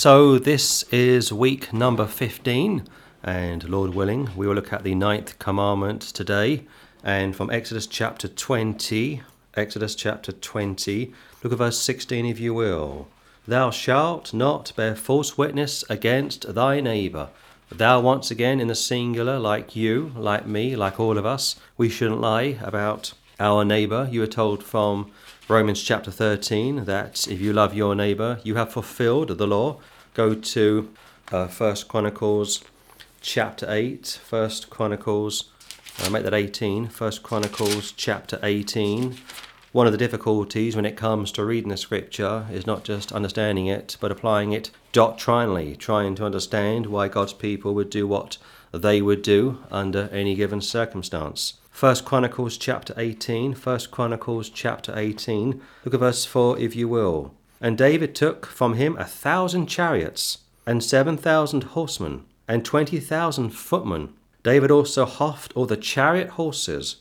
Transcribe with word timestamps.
So, 0.00 0.38
this 0.38 0.82
is 0.84 1.30
week 1.30 1.74
number 1.74 2.06
15, 2.06 2.88
and 3.22 3.68
Lord 3.68 3.94
willing, 3.94 4.30
we 4.34 4.46
will 4.46 4.54
look 4.54 4.72
at 4.72 4.82
the 4.82 4.94
ninth 4.94 5.38
commandment 5.38 6.00
today. 6.00 6.64
And 7.04 7.36
from 7.36 7.50
Exodus 7.50 7.86
chapter 7.86 8.26
20, 8.26 9.20
Exodus 9.52 9.94
chapter 9.94 10.32
20, 10.32 11.12
look 11.42 11.52
at 11.52 11.58
verse 11.58 11.78
16 11.78 12.24
if 12.24 12.40
you 12.40 12.54
will. 12.54 13.08
Thou 13.46 13.70
shalt 13.70 14.32
not 14.32 14.72
bear 14.74 14.96
false 14.96 15.36
witness 15.36 15.84
against 15.90 16.54
thy 16.54 16.80
neighbour. 16.80 17.28
Thou, 17.70 18.00
once 18.00 18.30
again, 18.30 18.58
in 18.58 18.68
the 18.68 18.74
singular, 18.74 19.38
like 19.38 19.76
you, 19.76 20.12
like 20.16 20.46
me, 20.46 20.76
like 20.76 20.98
all 20.98 21.18
of 21.18 21.26
us, 21.26 21.56
we 21.76 21.90
shouldn't 21.90 22.22
lie 22.22 22.58
about 22.62 23.12
our 23.38 23.66
neighbour. 23.66 24.08
You 24.10 24.22
are 24.22 24.26
told 24.26 24.64
from 24.64 25.10
Romans 25.50 25.82
chapter 25.82 26.12
13 26.12 26.84
that 26.84 27.26
if 27.26 27.40
you 27.40 27.52
love 27.52 27.74
your 27.74 27.96
neighbour, 27.96 28.38
you 28.44 28.54
have 28.54 28.72
fulfilled 28.72 29.36
the 29.36 29.48
law. 29.48 29.80
Go 30.14 30.32
to 30.32 30.92
uh, 31.32 31.48
First 31.48 31.88
Chronicles 31.88 32.62
chapter 33.20 33.66
8, 33.68 34.20
First 34.22 34.70
Chronicles, 34.70 35.50
uh, 35.98 36.08
make 36.08 36.22
that 36.22 36.34
18, 36.34 36.86
First 36.86 37.24
Chronicles 37.24 37.90
chapter 37.90 38.38
18. 38.44 39.16
One 39.72 39.86
of 39.86 39.92
the 39.92 39.98
difficulties 39.98 40.76
when 40.76 40.86
it 40.86 40.96
comes 40.96 41.32
to 41.32 41.44
reading 41.44 41.70
the 41.70 41.76
scripture 41.76 42.46
is 42.52 42.64
not 42.64 42.84
just 42.84 43.10
understanding 43.10 43.66
it, 43.66 43.96
but 44.00 44.12
applying 44.12 44.52
it 44.52 44.70
doctrinally, 44.92 45.74
trying 45.74 46.14
to 46.14 46.24
understand 46.24 46.86
why 46.86 47.08
God's 47.08 47.32
people 47.32 47.74
would 47.74 47.90
do 47.90 48.06
what 48.06 48.38
they 48.70 49.02
would 49.02 49.22
do 49.22 49.58
under 49.68 50.08
any 50.12 50.36
given 50.36 50.60
circumstance. 50.60 51.54
First 51.80 52.04
Chronicles 52.04 52.58
chapter 52.58 52.92
18, 52.98 53.54
First 53.54 53.90
Chronicles 53.90 54.50
chapter 54.50 54.92
18. 54.94 55.62
Look 55.86 55.94
at 55.94 56.00
verse 56.00 56.26
4 56.26 56.58
if 56.58 56.76
you 56.76 56.88
will. 56.88 57.32
And 57.58 57.78
David 57.78 58.14
took 58.14 58.44
from 58.44 58.74
him 58.74 58.98
a 58.98 59.06
thousand 59.06 59.64
chariots, 59.64 60.40
and 60.66 60.84
seven 60.84 61.16
thousand 61.16 61.64
horsemen, 61.72 62.26
and 62.46 62.66
twenty 62.66 63.00
thousand 63.00 63.52
footmen. 63.52 64.12
David 64.42 64.70
also 64.70 65.06
houghed 65.06 65.52
all 65.54 65.64
the 65.64 65.78
chariot 65.78 66.28
horses, 66.32 66.96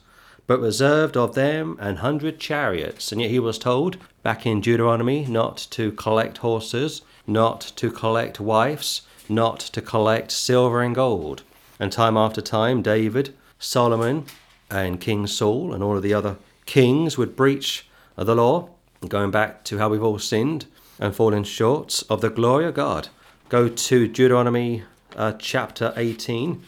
but 0.47 0.61
reserved 0.61 1.17
of 1.17 1.35
them 1.35 1.75
an 1.81 1.97
hundred 1.97 2.39
chariots. 2.39 3.11
And 3.11 3.19
yet 3.19 3.31
he 3.31 3.39
was 3.39 3.59
told 3.59 3.97
back 4.23 4.45
in 4.45 4.61
Deuteronomy 4.61 5.25
not 5.25 5.57
to 5.71 5.91
collect 5.91 6.37
horses, 6.37 7.01
not 7.27 7.59
to 7.75 7.91
collect 7.91 8.39
wives, 8.39 9.01
not 9.27 9.59
to 9.59 9.81
collect 9.81 10.31
silver 10.31 10.81
and 10.81 10.95
gold. 10.95 11.43
And 11.81 11.91
time 11.91 12.15
after 12.15 12.39
time, 12.39 12.81
David, 12.81 13.35
Solomon, 13.59 14.25
and 14.69 15.01
King 15.01 15.27
Saul 15.27 15.73
and 15.73 15.83
all 15.83 15.97
of 15.97 16.03
the 16.03 16.13
other 16.13 16.37
kings 16.65 17.17
would 17.17 17.35
breach 17.35 17.87
the 18.15 18.35
law, 18.35 18.69
going 19.07 19.31
back 19.31 19.63
to 19.65 19.77
how 19.77 19.89
we've 19.89 20.03
all 20.03 20.19
sinned 20.19 20.65
and 20.99 21.15
fallen 21.15 21.43
short 21.43 22.03
of 22.09 22.21
the 22.21 22.29
glory 22.29 22.65
of 22.65 22.73
God. 22.73 23.07
Go 23.47 23.69
to 23.69 24.07
Deuteronomy 24.07 24.83
uh, 25.15 25.33
chapter 25.39 25.93
18. 25.95 26.61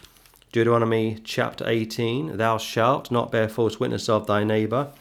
Deuteronomy 0.52 1.20
chapter 1.24 1.64
18 1.68 2.38
Thou 2.38 2.58
shalt 2.58 3.12
not 3.12 3.32
bear 3.32 3.48
false 3.48 3.80
witness 3.80 4.10
of 4.10 4.28
thy 4.28 4.44
neighbour. 4.44 4.92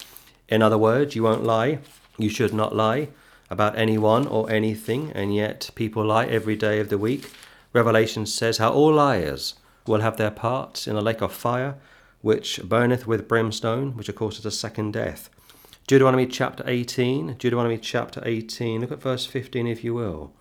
In 0.48 0.62
other 0.62 0.78
words, 0.78 1.16
you 1.16 1.22
won't 1.22 1.44
lie. 1.44 1.78
You 2.18 2.28
should 2.28 2.52
not 2.52 2.74
lie 2.74 3.08
about 3.48 3.78
anyone 3.78 4.26
or 4.26 4.50
anything, 4.50 5.10
and 5.14 5.34
yet 5.34 5.70
people 5.74 6.04
lie 6.04 6.26
every 6.26 6.56
day 6.56 6.78
of 6.80 6.88
the 6.88 6.98
week. 6.98 7.30
Revelation 7.72 8.26
says 8.26 8.58
how 8.58 8.72
all 8.72 8.92
liars 8.92 9.54
will 9.86 10.00
have 10.00 10.16
their 10.16 10.30
part 10.30 10.86
in 10.86 10.94
the 10.94 11.02
lake 11.02 11.20
of 11.20 11.32
fire 11.32 11.76
which 12.22 12.60
burneth 12.62 13.06
with 13.06 13.28
brimstone, 13.28 13.96
which 13.96 14.08
of 14.08 14.14
course 14.14 14.38
is 14.38 14.46
a 14.46 14.50
second 14.50 14.92
death. 14.92 15.30
Deuteronomy 15.86 16.26
chapter 16.26 16.62
18, 16.66 17.34
Deuteronomy 17.38 17.78
chapter 17.78 18.22
18, 18.24 18.80
look 18.80 18.92
at 18.92 19.02
verse 19.02 19.26
15 19.26 19.66
if 19.66 19.82
you 19.82 19.94
will. 19.94 20.32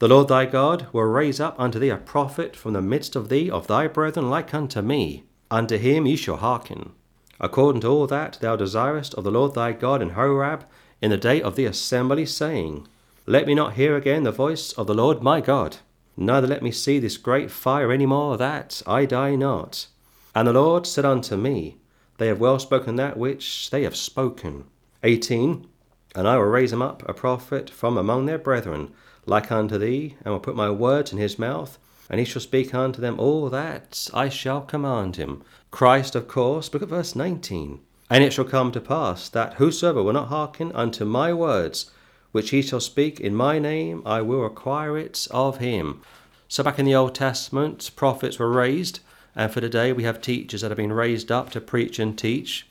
The 0.00 0.08
Lord 0.08 0.28
thy 0.28 0.44
God 0.46 0.86
will 0.92 1.04
raise 1.04 1.40
up 1.40 1.58
unto 1.58 1.78
thee 1.78 1.88
a 1.88 1.96
prophet 1.96 2.54
from 2.54 2.72
the 2.72 2.82
midst 2.82 3.16
of 3.16 3.28
thee, 3.28 3.50
of 3.50 3.66
thy 3.66 3.88
brethren, 3.88 4.30
like 4.30 4.54
unto 4.54 4.80
me. 4.82 5.24
Unto 5.50 5.78
him 5.78 6.06
ye 6.06 6.14
shall 6.14 6.36
hearken, 6.36 6.92
according 7.40 7.80
to 7.80 7.88
all 7.88 8.06
that 8.06 8.38
thou 8.40 8.54
desirest 8.54 9.14
of 9.14 9.24
the 9.24 9.30
Lord 9.30 9.54
thy 9.54 9.72
God 9.72 10.02
in 10.02 10.10
Horeb, 10.10 10.66
in 11.00 11.10
the 11.10 11.16
day 11.16 11.40
of 11.40 11.56
the 11.56 11.64
assembly, 11.64 12.26
saying, 12.26 12.86
Let 13.26 13.46
me 13.46 13.54
not 13.54 13.74
hear 13.74 13.96
again 13.96 14.24
the 14.24 14.30
voice 14.30 14.72
of 14.72 14.86
the 14.86 14.94
Lord 14.94 15.22
my 15.22 15.40
God, 15.40 15.78
neither 16.16 16.46
let 16.46 16.62
me 16.62 16.70
see 16.70 16.98
this 16.98 17.16
great 17.16 17.50
fire 17.50 17.90
any 17.90 18.06
more, 18.06 18.36
that 18.36 18.82
I 18.86 19.04
die 19.04 19.36
not. 19.36 19.86
And 20.38 20.46
the 20.46 20.52
Lord 20.52 20.86
said 20.86 21.04
unto 21.04 21.36
me, 21.36 21.78
They 22.18 22.28
have 22.28 22.38
well 22.38 22.60
spoken 22.60 22.94
that 22.94 23.16
which 23.16 23.70
they 23.70 23.82
have 23.82 23.96
spoken. 23.96 24.66
18. 25.02 25.66
And 26.14 26.28
I 26.28 26.36
will 26.36 26.44
raise 26.44 26.72
him 26.72 26.80
up 26.80 27.02
a 27.08 27.12
prophet 27.12 27.68
from 27.68 27.98
among 27.98 28.26
their 28.26 28.38
brethren, 28.38 28.92
like 29.26 29.50
unto 29.50 29.78
thee, 29.78 30.14
and 30.24 30.32
will 30.32 30.38
put 30.38 30.54
my 30.54 30.70
words 30.70 31.10
in 31.10 31.18
his 31.18 31.40
mouth, 31.40 31.76
and 32.08 32.20
he 32.20 32.24
shall 32.24 32.40
speak 32.40 32.72
unto 32.72 33.00
them 33.00 33.18
all 33.18 33.50
that 33.50 34.08
I 34.14 34.28
shall 34.28 34.60
command 34.60 35.16
him. 35.16 35.42
Christ, 35.72 36.14
of 36.14 36.28
course, 36.28 36.72
look 36.72 36.84
at 36.84 36.88
verse 36.88 37.16
19. 37.16 37.80
And 38.08 38.22
it 38.22 38.32
shall 38.32 38.44
come 38.44 38.70
to 38.70 38.80
pass 38.80 39.28
that 39.30 39.54
whosoever 39.54 40.04
will 40.04 40.12
not 40.12 40.28
hearken 40.28 40.70
unto 40.70 41.04
my 41.04 41.32
words, 41.32 41.90
which 42.30 42.50
he 42.50 42.62
shall 42.62 42.78
speak 42.78 43.18
in 43.18 43.34
my 43.34 43.58
name, 43.58 44.02
I 44.06 44.20
will 44.20 44.42
require 44.42 44.96
it 44.96 45.26
of 45.32 45.58
him. 45.58 46.00
So 46.46 46.62
back 46.62 46.78
in 46.78 46.84
the 46.84 46.94
Old 46.94 47.16
Testament, 47.16 47.90
prophets 47.96 48.38
were 48.38 48.52
raised 48.52 49.00
and 49.34 49.52
for 49.52 49.60
today, 49.60 49.92
we 49.92 50.04
have 50.04 50.20
teachers 50.20 50.62
that 50.62 50.70
have 50.70 50.76
been 50.78 50.92
raised 50.92 51.30
up 51.30 51.50
to 51.50 51.60
preach 51.60 51.98
and 51.98 52.18
teach. 52.18 52.66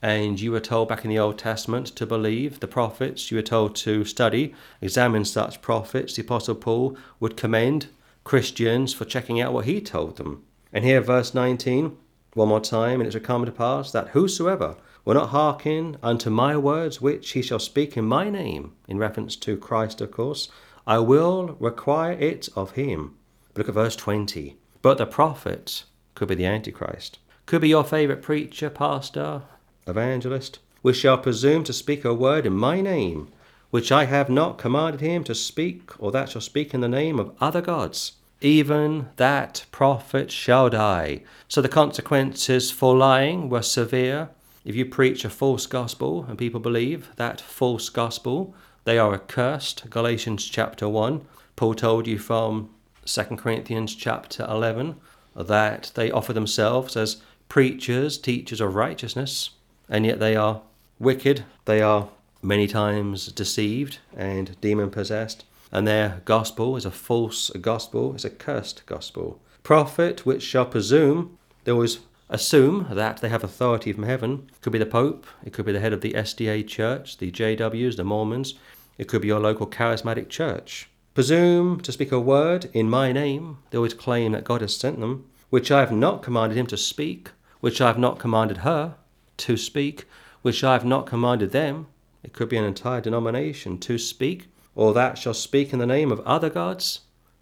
And 0.00 0.40
you 0.40 0.50
were 0.50 0.60
told 0.60 0.88
back 0.88 1.04
in 1.04 1.10
the 1.10 1.18
Old 1.18 1.38
Testament 1.38 1.86
to 1.88 2.06
believe 2.06 2.60
the 2.60 2.66
prophets. 2.66 3.30
You 3.30 3.36
were 3.36 3.42
told 3.42 3.76
to 3.76 4.04
study, 4.04 4.54
examine 4.80 5.24
such 5.24 5.62
prophets. 5.62 6.16
The 6.16 6.22
Apostle 6.22 6.56
Paul 6.56 6.96
would 7.20 7.36
commend 7.36 7.86
Christians 8.24 8.92
for 8.92 9.04
checking 9.04 9.40
out 9.40 9.52
what 9.52 9.64
he 9.64 9.80
told 9.80 10.16
them. 10.16 10.42
And 10.72 10.84
here, 10.84 11.00
verse 11.00 11.34
19, 11.34 11.96
one 12.34 12.48
more 12.48 12.60
time, 12.60 13.00
and 13.00 13.06
it 13.06 13.12
shall 13.12 13.20
come 13.20 13.44
to 13.44 13.52
pass 13.52 13.92
that 13.92 14.08
whosoever 14.08 14.76
will 15.04 15.14
not 15.14 15.28
hearken 15.30 15.96
unto 16.02 16.30
my 16.30 16.56
words 16.56 17.00
which 17.00 17.30
he 17.32 17.42
shall 17.42 17.58
speak 17.58 17.96
in 17.96 18.04
my 18.04 18.30
name, 18.30 18.72
in 18.88 18.98
reference 18.98 19.36
to 19.36 19.56
Christ, 19.56 20.00
of 20.00 20.10
course, 20.10 20.48
I 20.86 20.98
will 20.98 21.56
require 21.60 22.12
it 22.12 22.48
of 22.56 22.72
him. 22.72 23.16
Look 23.56 23.68
at 23.68 23.74
verse 23.74 23.96
20. 23.96 24.56
But 24.80 24.98
the 24.98 25.06
prophets 25.06 25.84
could 26.14 26.28
be 26.28 26.34
the 26.34 26.46
Antichrist, 26.46 27.18
could 27.46 27.60
be 27.60 27.68
your 27.68 27.84
favourite 27.84 28.22
preacher, 28.22 28.70
pastor, 28.70 29.42
evangelist, 29.86 30.58
which 30.82 30.96
shall 30.96 31.18
presume 31.18 31.64
to 31.64 31.72
speak 31.72 32.04
a 32.04 32.14
word 32.14 32.46
in 32.46 32.52
my 32.52 32.80
name, 32.80 33.28
which 33.70 33.90
I 33.90 34.04
have 34.04 34.28
not 34.28 34.58
commanded 34.58 35.00
him 35.00 35.24
to 35.24 35.34
speak, 35.34 35.90
or 35.98 36.12
that 36.12 36.28
shall 36.28 36.40
speak 36.40 36.74
in 36.74 36.80
the 36.80 36.88
name 36.88 37.18
of 37.18 37.32
other 37.40 37.62
gods. 37.62 38.12
Even 38.40 39.08
that 39.16 39.64
prophet 39.70 40.30
shall 40.30 40.68
die. 40.68 41.22
So 41.48 41.62
the 41.62 41.68
consequences 41.68 42.70
for 42.70 42.96
lying 42.96 43.48
were 43.48 43.62
severe. 43.62 44.30
If 44.64 44.74
you 44.74 44.84
preach 44.84 45.24
a 45.24 45.30
false 45.30 45.66
gospel 45.66 46.24
and 46.28 46.36
people 46.36 46.60
believe 46.60 47.08
that 47.16 47.40
false 47.40 47.88
gospel, 47.88 48.54
they 48.84 48.98
are 48.98 49.14
accursed. 49.14 49.88
Galatians 49.88 50.44
chapter 50.46 50.88
1. 50.88 51.24
Paul 51.54 51.74
told 51.74 52.06
you 52.08 52.18
from 52.18 52.70
2 53.04 53.22
Corinthians 53.36 53.94
chapter 53.94 54.44
11 54.48 54.96
that 55.34 55.92
they 55.94 56.10
offer 56.10 56.32
themselves 56.32 56.96
as 56.96 57.22
preachers, 57.48 58.18
teachers 58.18 58.60
of 58.60 58.74
righteousness, 58.74 59.50
and 59.88 60.06
yet 60.06 60.20
they 60.20 60.36
are 60.36 60.62
wicked. 60.98 61.44
They 61.64 61.82
are 61.82 62.08
many 62.42 62.66
times 62.66 63.26
deceived 63.32 63.98
and 64.16 64.60
demon 64.60 64.90
possessed, 64.90 65.44
and 65.70 65.86
their 65.86 66.22
gospel 66.24 66.76
is 66.76 66.84
a 66.84 66.90
false 66.90 67.50
gospel, 67.60 68.14
is 68.14 68.24
a 68.24 68.30
cursed 68.30 68.84
gospel. 68.86 69.40
Prophet 69.62 70.26
which 70.26 70.42
shall 70.42 70.66
presume, 70.66 71.38
they 71.64 71.72
always 71.72 72.00
assume 72.28 72.88
that 72.90 73.18
they 73.18 73.28
have 73.28 73.44
authority 73.44 73.92
from 73.92 74.04
heaven. 74.04 74.48
It 74.48 74.60
could 74.60 74.72
be 74.72 74.78
the 74.78 74.86
Pope, 74.86 75.26
it 75.44 75.52
could 75.52 75.66
be 75.66 75.72
the 75.72 75.80
head 75.80 75.92
of 75.92 76.00
the 76.00 76.14
SDA 76.14 76.66
church, 76.66 77.18
the 77.18 77.30
JWs, 77.30 77.96
the 77.96 78.04
Mormons, 78.04 78.54
it 78.98 79.08
could 79.08 79.22
be 79.22 79.28
your 79.28 79.40
local 79.40 79.66
charismatic 79.66 80.28
church 80.28 80.88
presume 81.14 81.80
to 81.80 81.92
speak 81.92 82.12
a 82.12 82.20
word 82.20 82.70
in 82.72 82.88
my 82.88 83.12
name. 83.12 83.58
They 83.70 83.76
always 83.76 83.94
claim 83.94 84.32
that 84.32 84.44
God 84.44 84.60
has 84.60 84.76
sent 84.76 85.00
them, 85.00 85.28
which 85.52 85.70
I 85.70 85.80
have 85.80 85.92
not 85.92 86.22
commanded 86.22 86.56
him 86.56 86.66
to 86.68 86.78
speak, 86.78 87.28
which 87.60 87.82
I 87.82 87.88
have 87.88 87.98
not 87.98 88.18
commanded 88.18 88.58
her 88.68 88.94
to 89.36 89.58
speak, 89.58 90.06
which 90.40 90.64
I 90.64 90.72
have 90.72 90.86
not 90.86 91.04
commanded 91.04 91.52
them. 91.52 91.88
It 92.22 92.32
could 92.32 92.48
be 92.48 92.56
an 92.56 92.64
entire 92.64 93.02
denomination 93.02 93.76
to 93.80 93.98
speak, 93.98 94.46
or 94.74 94.94
that 94.94 95.18
shall 95.18 95.34
speak 95.34 95.74
in 95.74 95.78
the 95.78 95.84
name 95.84 96.10
of 96.10 96.20
other 96.20 96.48
gods, 96.48 97.00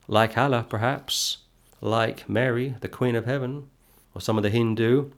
like 0.08 0.36
Allah 0.36 0.66
perhaps, 0.68 1.38
like 1.80 2.28
Mary, 2.28 2.74
the 2.80 2.88
Queen 2.88 3.14
of 3.14 3.26
Heaven, 3.26 3.68
or 4.12 4.20
some 4.20 4.36
of 4.36 4.42
the 4.42 4.50
Hindu 4.50 5.12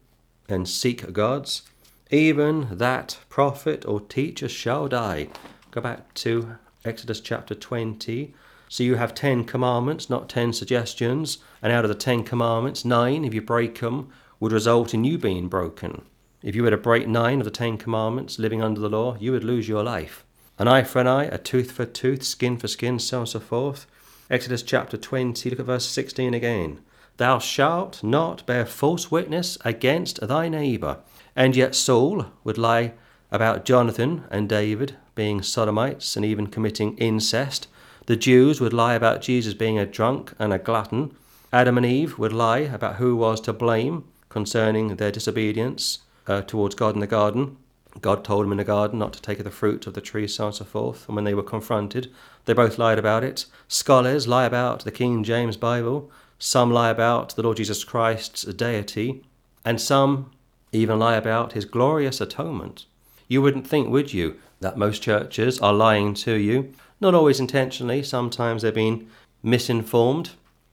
and 0.47 0.69
Sikh 0.69 1.15
gods. 1.15 1.62
Even 2.11 2.69
that 2.73 3.21
prophet 3.31 3.87
or 3.87 4.03
teacher 4.03 4.50
shall 4.50 4.87
die. 4.87 5.29
Go 5.71 5.81
back 5.81 6.12
to 6.12 6.56
Exodus 6.85 7.21
chapter 7.21 7.55
20. 7.55 8.35
So 8.72 8.82
you 8.84 8.94
have 8.94 9.12
10 9.12 9.44
commandments, 9.44 10.08
not 10.08 10.30
10 10.30 10.54
suggestions. 10.54 11.36
And 11.60 11.70
out 11.70 11.84
of 11.84 11.90
the 11.90 11.94
10 11.94 12.24
commandments, 12.24 12.86
9, 12.86 13.22
if 13.22 13.34
you 13.34 13.42
break 13.42 13.78
them, 13.80 14.08
would 14.40 14.50
result 14.50 14.94
in 14.94 15.04
you 15.04 15.19
being 15.19 15.48
broken. 15.48 16.06
If 16.42 16.56
you 16.56 16.62
were 16.62 16.70
to 16.70 16.78
break 16.78 17.06
9 17.06 17.40
of 17.40 17.44
the 17.44 17.50
10 17.50 17.76
commandments 17.76 18.38
living 18.38 18.62
under 18.62 18.80
the 18.80 18.88
law, 18.88 19.19
you 19.20 19.30
would 19.32 19.44
lose 19.44 19.69
your 19.69 19.82
life. 19.82 20.24
An 20.58 20.69
eye 20.69 20.84
for 20.84 21.02
an 21.02 21.06
eye, 21.06 21.24
a 21.24 21.36
tooth 21.36 21.70
for 21.70 21.84
tooth, 21.84 22.22
skin 22.22 22.56
for 22.56 22.66
skin, 22.66 22.98
so 22.98 23.19
on 23.19 23.20
and 23.20 23.28
so 23.28 23.40
forth. 23.40 23.84
Exodus 24.30 24.62
chapter 24.62 24.96
20, 24.96 25.50
look 25.50 25.60
at 25.60 25.66
verse 25.66 25.84
16 25.84 26.32
again. 26.32 26.80
Thou 27.19 27.40
shalt 27.40 28.02
not 28.02 28.46
bear 28.46 28.64
false 28.64 29.10
witness 29.10 29.58
against 29.66 30.26
thy 30.26 30.48
neighbour. 30.48 31.00
And 31.36 31.54
yet 31.54 31.74
Saul 31.74 32.24
would 32.42 32.56
lie 32.56 32.94
about 33.30 33.66
Jonathan 33.66 34.24
and 34.30 34.48
David 34.48 34.96
being 35.14 35.42
sodomites 35.42 36.16
and 36.16 36.24
even 36.24 36.46
committing 36.46 36.96
incest. 36.96 37.69
The 38.06 38.16
Jews 38.16 38.60
would 38.60 38.72
lie 38.72 38.94
about 38.94 39.22
Jesus 39.22 39.54
being 39.54 39.78
a 39.78 39.87
drunk 39.87 40.34
and 40.38 40.52
a 40.52 40.58
glutton. 40.58 41.14
Adam 41.52 41.76
and 41.76 41.87
Eve 41.87 42.19
would 42.19 42.32
lie 42.32 42.60
about 42.60 42.96
who 42.96 43.14
was 43.14 43.40
to 43.43 43.52
blame 43.52 44.04
concerning 44.28 44.96
their 44.96 45.12
disobedience 45.12 46.00
uh, 46.26 46.43
towards 46.43 46.75
God 46.75 46.94
in 46.94 47.00
the 47.00 47.06
garden. 47.06 47.56
God 48.00 48.25
told 48.25 48.44
them 48.44 48.52
in 48.52 48.58
the 48.58 48.64
garden 48.64 48.99
not 48.99 49.12
to 49.12 49.22
take 49.22 49.38
of 49.38 49.44
the 49.44 49.50
fruit 49.50 49.87
of 49.87 49.94
the 49.94 50.00
tree, 50.00 50.26
so 50.26 50.44
on 50.44 50.49
and 50.49 50.56
so 50.56 50.64
forth. 50.64 51.06
And 51.06 51.14
when 51.14 51.25
they 51.25 51.34
were 51.34 51.43
confronted, 51.43 52.10
they 52.46 52.54
both 52.54 52.78
lied 52.78 52.99
about 52.99 53.22
it. 53.22 53.46
Scholars 53.69 54.26
lie 54.26 54.46
about 54.46 54.84
the 54.84 54.90
King 54.90 55.22
James 55.22 55.56
Bible. 55.56 56.10
Some 56.38 56.72
lie 56.72 56.90
about 56.90 57.37
the 57.37 57.43
Lord 57.43 57.58
Jesus 57.58 57.84
Christ's 57.84 58.44
deity. 58.44 59.22
And 59.64 59.81
some 59.81 60.32
even 60.72 60.98
lie 60.98 61.16
about 61.16 61.52
his 61.52 61.66
glorious 61.66 62.20
atonement. 62.20 62.87
You 63.28 63.42
wouldn't 63.42 63.66
think, 63.66 63.88
would 63.88 64.12
you, 64.12 64.36
that 64.60 64.76
most 64.76 65.02
churches 65.02 65.58
are 65.60 65.72
lying 65.72 66.14
to 66.14 66.34
you? 66.34 66.72
Not 67.00 67.14
always 67.14 67.40
intentionally, 67.40 68.02
sometimes 68.02 68.62
they've 68.62 68.74
been 68.74 69.08
misinformed, 69.42 70.30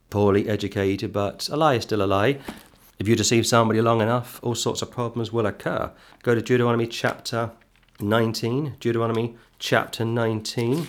poorly 0.10 0.48
educated, 0.48 1.12
but 1.12 1.50
a 1.50 1.58
lie 1.58 1.76
is 1.76 1.84
still 1.84 2.02
a 2.02 2.06
lie. 2.06 2.40
If 3.00 3.08
you 3.08 3.16
deceive 3.16 3.48
somebody 3.48 3.82
long 3.82 4.02
enough, 4.02 4.40
all 4.44 4.56
sorts 4.56 4.82
of 4.82 4.92
problems 4.92 5.32
will 5.32 5.46
occur. 5.46 5.92
Go 6.22 6.36
to 6.36 6.42
Deuteronomy 6.42 6.86
chapter 6.86 7.52
19. 8.00 8.76
Deuteronomy 8.80 9.36
chapter 9.58 10.04
19. 10.06 10.88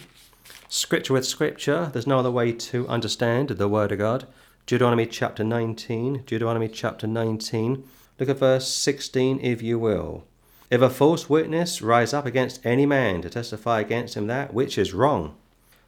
Scripture 0.69 1.13
with 1.13 1.27
scripture, 1.27 1.91
there's 1.93 2.07
no 2.07 2.19
other 2.19 2.31
way 2.31 2.53
to 2.53 2.87
understand 2.89 3.49
the 3.51 3.69
Word 3.69 3.93
of 3.93 3.99
God. 3.99 4.27
Deuteronomy 4.67 5.07
chapter 5.07 5.43
19. 5.43 6.23
Deuteronomy 6.27 6.69
chapter 6.69 7.07
19. 7.07 7.85
Look 8.19 8.29
at 8.29 8.39
verse 8.39 8.69
16, 8.69 9.41
if 9.41 9.63
you 9.63 9.79
will. 9.79 10.25
If 10.71 10.81
a 10.81 10.89
false 10.89 11.29
witness 11.29 11.83
rise 11.83 12.15
up 12.15 12.27
against 12.27 12.65
any 12.65 12.87
man 12.87 13.23
to 13.23 13.31
testify 13.31 13.81
against 13.81 14.17
him 14.17 14.29
that 14.29 14.55
which 14.55 14.79
is 14.79 14.95
wrong, 14.95 15.35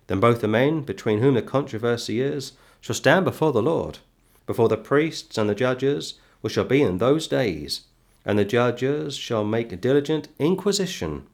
then 0.09 0.21
both 0.21 0.41
the 0.41 0.49
men 0.49 0.83
between 0.83 1.21
whom 1.21 1.35
the 1.35 1.43
controversy 1.43 2.21
is 2.21 2.53
shall 2.81 2.97
stand 2.97 3.25
before 3.25 3.53
the 3.53 3.63
Lord 3.63 3.99
before 4.47 4.69
the 4.69 4.77
priests 4.77 5.39
and 5.39 5.49
the 5.49 5.55
judges, 5.55 6.15
which 6.41 6.55
shall 6.55 6.65
be 6.65 6.83
in 6.83 6.99
those 6.99 7.29
days. 7.29 7.83
And 8.25 8.39
the 8.39 8.45
judges 8.45 9.17
shall 9.17 9.45
make 9.45 9.81
diligent 9.81 10.29
inquisition. 10.39 11.27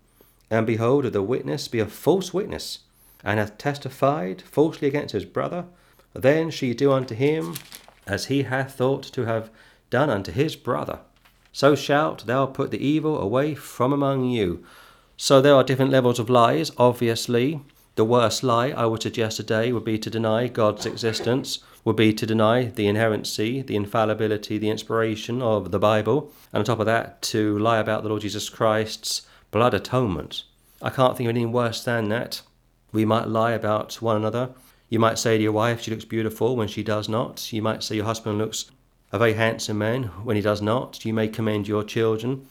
And 0.51 0.67
behold, 0.67 1.05
if 1.05 1.13
the 1.13 1.23
witness 1.23 1.69
be 1.69 1.81
a 1.81 1.87
false 1.87 2.33
witness, 2.33 2.81
and 3.25 3.39
hath 3.39 3.59
testified 3.59 4.43
falsely 4.43 4.89
against 4.89 5.13
his 5.13 5.25
brother, 5.25 5.65
then 6.15 6.51
shall 6.51 6.69
ye 6.69 6.75
do 6.75 6.93
unto 6.93 7.15
him 7.15 7.55
as 8.07 8.27
he 8.27 8.45
hath 8.45 8.75
thought 8.75 9.03
to 9.03 9.25
have 9.25 9.51
done 9.91 10.09
unto 10.09 10.33
his 10.33 10.57
brother. 10.57 11.01
So 11.53 11.75
shalt 11.75 12.27
thou 12.27 12.47
put 12.47 12.71
the 12.71 12.85
evil 12.85 13.21
away 13.21 13.55
from 13.55 13.93
among 13.93 14.25
you. 14.25 14.65
So 15.17 15.41
there 15.41 15.55
are 15.55 15.65
different 15.65 15.91
levels 15.91 16.19
of 16.19 16.31
lies, 16.31 16.71
obviously. 16.79 17.61
The 17.97 18.05
worst 18.05 18.45
lie 18.45 18.69
I 18.69 18.87
would 18.87 19.03
suggest 19.03 19.39
today 19.39 19.73
would 19.73 19.85
be 19.85 19.99
to 19.99 20.11
deny 20.11 20.47
God's 20.47 20.87
existence 20.87 21.59
would 21.89 21.97
be 21.97 22.13
to 22.13 22.27
deny 22.27 22.65
the 22.65 22.87
inerrancy, 22.87 23.63
the 23.63 23.75
infallibility, 23.75 24.59
the 24.59 24.69
inspiration 24.69 25.41
of 25.41 25.71
the 25.71 25.79
Bible, 25.79 26.31
and 26.53 26.61
on 26.61 26.65
top 26.65 26.81
of 26.81 26.87
that, 26.87 27.23
to 27.23 27.59
lie 27.59 27.79
about 27.79 28.03
the 28.03 28.11
Lord 28.11 28.21
Jesus 28.21 28.51
Christ's 28.51 29.23
blood 29.51 29.73
atonement. 29.73 30.45
I 30.83 30.91
can't 30.91 31.17
think 31.17 31.29
of 31.29 31.31
anything 31.31 31.51
worse 31.51 31.83
than 31.83 32.11
that. 32.11 32.43
We 32.93 33.07
might 33.07 33.29
lie 33.29 33.53
about 33.53 34.03
one 34.03 34.17
another. 34.17 34.51
You 34.91 34.99
might 34.99 35.19
say 35.19 35.39
to 35.39 35.43
your 35.43 35.53
wife 35.53 35.81
she 35.81 35.91
looks 35.91 36.05
beautiful 36.05 36.57
when 36.57 36.69
she 36.69 36.83
does 36.83 37.09
not. 37.09 37.53
You 37.53 37.63
might 37.63 37.83
say 37.83 37.97
your 37.97 38.05
husband 38.05 38.37
looks 38.37 38.71
a 39.13 39.19
very 39.19 39.35
handsome 39.35 39.79
man 39.79 40.05
when 40.25 40.37
he 40.37 40.43
does 40.43 40.61
not. 40.61 41.05
You 41.05 41.15
may 41.15 41.29
commend 41.29 41.67
your 41.67 41.85
children. 41.85 42.47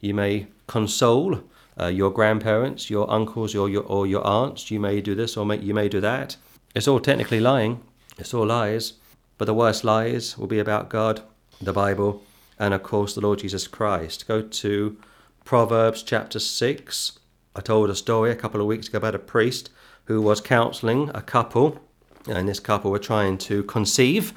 You 0.00 0.14
may 0.14 0.46
console 0.66 1.42
uh, 1.80 1.86
your 1.86 2.10
grandparents, 2.10 2.90
your 2.90 3.10
uncles, 3.10 3.54
or 3.54 3.68
your, 3.68 3.84
or 3.84 4.06
your 4.06 4.26
aunts. 4.26 4.70
You 4.70 4.80
may 4.80 5.00
do 5.00 5.14
this 5.14 5.36
or 5.36 5.46
may, 5.46 5.58
you 5.58 5.74
may 5.74 5.88
do 5.88 6.00
that. 6.00 6.36
It's 6.74 6.88
all 6.88 7.00
technically 7.00 7.40
lying. 7.40 7.80
It's 8.18 8.34
all 8.34 8.46
lies, 8.46 8.94
but 9.38 9.46
the 9.46 9.54
worst 9.54 9.84
lies 9.84 10.36
will 10.36 10.46
be 10.46 10.58
about 10.58 10.90
God, 10.90 11.22
the 11.60 11.72
Bible, 11.72 12.22
and 12.58 12.74
of 12.74 12.82
course 12.82 13.14
the 13.14 13.20
Lord 13.20 13.38
Jesus 13.38 13.66
Christ. 13.66 14.28
Go 14.28 14.42
to 14.42 14.96
Proverbs 15.44 16.02
chapter 16.02 16.38
6. 16.38 17.18
I 17.56 17.60
told 17.60 17.90
a 17.90 17.94
story 17.94 18.30
a 18.30 18.36
couple 18.36 18.60
of 18.60 18.66
weeks 18.66 18.88
ago 18.88 18.98
about 18.98 19.14
a 19.14 19.18
priest 19.18 19.70
who 20.04 20.20
was 20.20 20.40
counseling 20.40 21.10
a 21.14 21.22
couple, 21.22 21.80
and 22.28 22.48
this 22.48 22.60
couple 22.60 22.90
were 22.90 22.98
trying 22.98 23.38
to 23.38 23.62
conceive, 23.64 24.32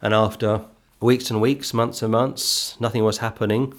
and 0.00 0.14
after 0.14 0.62
weeks 1.00 1.30
and 1.30 1.40
weeks, 1.40 1.72
months 1.72 2.02
and 2.02 2.12
months, 2.12 2.78
nothing 2.80 3.04
was 3.04 3.18
happening. 3.18 3.74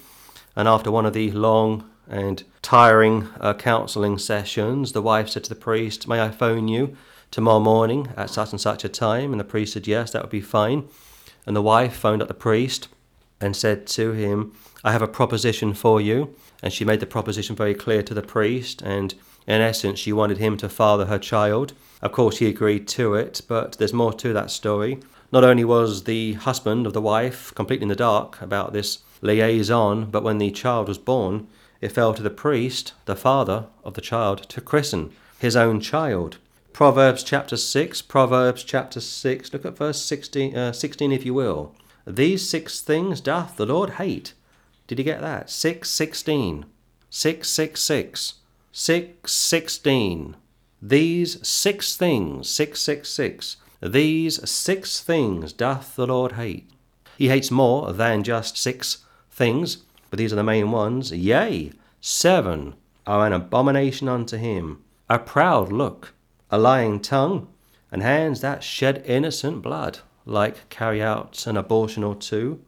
And 0.56 0.66
after 0.66 0.90
one 0.90 1.06
of 1.06 1.12
the 1.12 1.30
long 1.32 1.88
and 2.08 2.42
tiring 2.62 3.28
uh, 3.40 3.54
counseling 3.54 4.18
sessions, 4.18 4.92
the 4.92 5.02
wife 5.02 5.28
said 5.28 5.44
to 5.44 5.48
the 5.48 5.54
priest, 5.54 6.08
May 6.08 6.20
I 6.20 6.30
phone 6.30 6.68
you? 6.68 6.96
tomorrow 7.30 7.60
morning 7.60 8.08
at 8.16 8.30
such 8.30 8.50
and 8.50 8.60
such 8.60 8.84
a 8.84 8.88
time? 8.88 9.32
And 9.32 9.40
the 9.40 9.44
priest 9.44 9.74
said, 9.74 9.86
Yes, 9.86 10.12
that 10.12 10.22
would 10.22 10.30
be 10.30 10.40
fine. 10.40 10.88
And 11.46 11.56
the 11.56 11.62
wife 11.62 11.94
phoned 11.94 12.22
up 12.22 12.28
the 12.28 12.34
priest 12.34 12.88
and 13.40 13.56
said 13.56 13.86
to 13.88 14.12
him, 14.12 14.52
I 14.84 14.92
have 14.92 15.02
a 15.02 15.08
proposition 15.08 15.74
for 15.74 16.00
you. 16.00 16.34
And 16.62 16.72
she 16.72 16.84
made 16.84 17.00
the 17.00 17.06
proposition 17.06 17.56
very 17.56 17.74
clear 17.74 18.02
to 18.02 18.12
the 18.12 18.22
priest, 18.22 18.82
and 18.82 19.14
in 19.46 19.62
essence, 19.62 19.98
she 19.98 20.12
wanted 20.12 20.36
him 20.36 20.58
to 20.58 20.68
father 20.68 21.06
her 21.06 21.18
child. 21.18 21.72
Of 22.02 22.12
course, 22.12 22.38
he 22.38 22.46
agreed 22.46 22.86
to 22.88 23.14
it, 23.14 23.40
but 23.48 23.78
there's 23.78 23.94
more 23.94 24.12
to 24.12 24.34
that 24.34 24.50
story. 24.50 25.00
Not 25.32 25.44
only 25.44 25.64
was 25.64 26.04
the 26.04 26.32
husband 26.34 26.86
of 26.86 26.92
the 26.92 27.00
wife 27.00 27.54
completely 27.54 27.84
in 27.84 27.88
the 27.88 27.96
dark 27.96 28.40
about 28.42 28.72
this 28.72 28.98
liaison, 29.20 30.06
but 30.10 30.24
when 30.24 30.38
the 30.38 30.50
child 30.50 30.88
was 30.88 30.98
born, 30.98 31.46
it 31.80 31.92
fell 31.92 32.14
to 32.14 32.22
the 32.22 32.30
priest, 32.30 32.94
the 33.04 33.14
father 33.14 33.66
of 33.84 33.94
the 33.94 34.00
child, 34.00 34.48
to 34.48 34.60
christen 34.60 35.12
his 35.38 35.56
own 35.56 35.80
child. 35.80 36.38
Proverbs 36.72 37.22
chapter 37.22 37.56
6, 37.56 38.02
Proverbs 38.02 38.64
chapter 38.64 39.00
6, 39.00 39.52
look 39.52 39.64
at 39.64 39.76
verse 39.76 40.02
16, 40.02 40.56
uh, 40.56 40.72
16 40.72 41.12
if 41.12 41.24
you 41.24 41.34
will. 41.34 41.74
These 42.06 42.48
six 42.48 42.80
things 42.80 43.20
doth 43.20 43.56
the 43.56 43.66
Lord 43.66 43.90
hate. 43.90 44.34
Did 44.86 44.98
you 44.98 45.04
get 45.04 45.20
that? 45.20 45.50
6, 45.50 45.88
16. 45.88 46.66
6, 47.08 47.48
6, 47.48 47.80
6. 47.80 48.34
6, 48.72 49.32
16. 49.32 50.36
These 50.82 51.46
six 51.46 51.96
things, 51.96 52.48
6, 52.48 52.80
6, 52.80 53.08
6. 53.08 53.56
These 53.82 54.48
six 54.48 55.00
things 55.00 55.52
doth 55.52 55.96
the 55.96 56.06
Lord 56.06 56.32
hate. 56.32 56.70
He 57.16 57.28
hates 57.28 57.50
more 57.50 57.92
than 57.92 58.22
just 58.22 58.56
six 58.56 59.04
things, 59.30 59.78
but 60.10 60.18
these 60.18 60.32
are 60.32 60.36
the 60.36 60.42
main 60.42 60.70
ones. 60.70 61.12
Yea, 61.12 61.72
seven 62.00 62.74
are 63.06 63.26
an 63.26 63.32
abomination 63.32 64.08
unto 64.08 64.36
him. 64.36 64.82
A 65.08 65.18
proud 65.18 65.72
look 65.72 66.14
a 66.50 66.58
lying 66.58 66.98
tongue, 67.00 67.48
and 67.92 68.02
hands 68.02 68.40
that 68.40 68.64
shed 68.64 69.02
innocent 69.06 69.62
blood, 69.62 70.00
like 70.26 70.68
carry 70.68 71.00
out 71.00 71.46
an 71.46 71.56
abortion 71.56 72.02
or 72.02 72.14
two, 72.14 72.60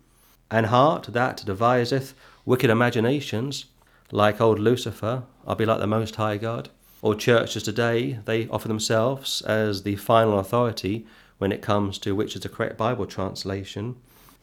and 0.51 0.67
heart 0.67 1.09
that 1.11 1.43
deviseth 1.45 2.15
wicked 2.45 2.71
imaginations, 2.71 3.67
like 4.11 4.41
old 4.41 4.59
Lucifer, 4.59 5.25
I'll 5.47 5.57
be 5.57 5.67
like 5.67 5.81
the 5.81 5.87
Most 5.87 6.17
High 6.17 6.37
God. 6.37 6.69
Or 7.03 7.17
churches 7.17 7.65
today, 7.65 8.21
they 8.25 8.49
offer 8.49 8.69
themselves 8.69 9.43
as 9.43 9.83
the 9.83 9.97
final 9.97 10.39
authority 10.39 11.05
when 11.39 11.53
it 11.53 11.61
comes 11.61 11.99
to 11.99 12.15
which 12.15 12.37
is 12.37 12.43
the 12.43 12.49
correct 12.49 12.79
Bible 12.79 13.07
translation. 13.07 13.97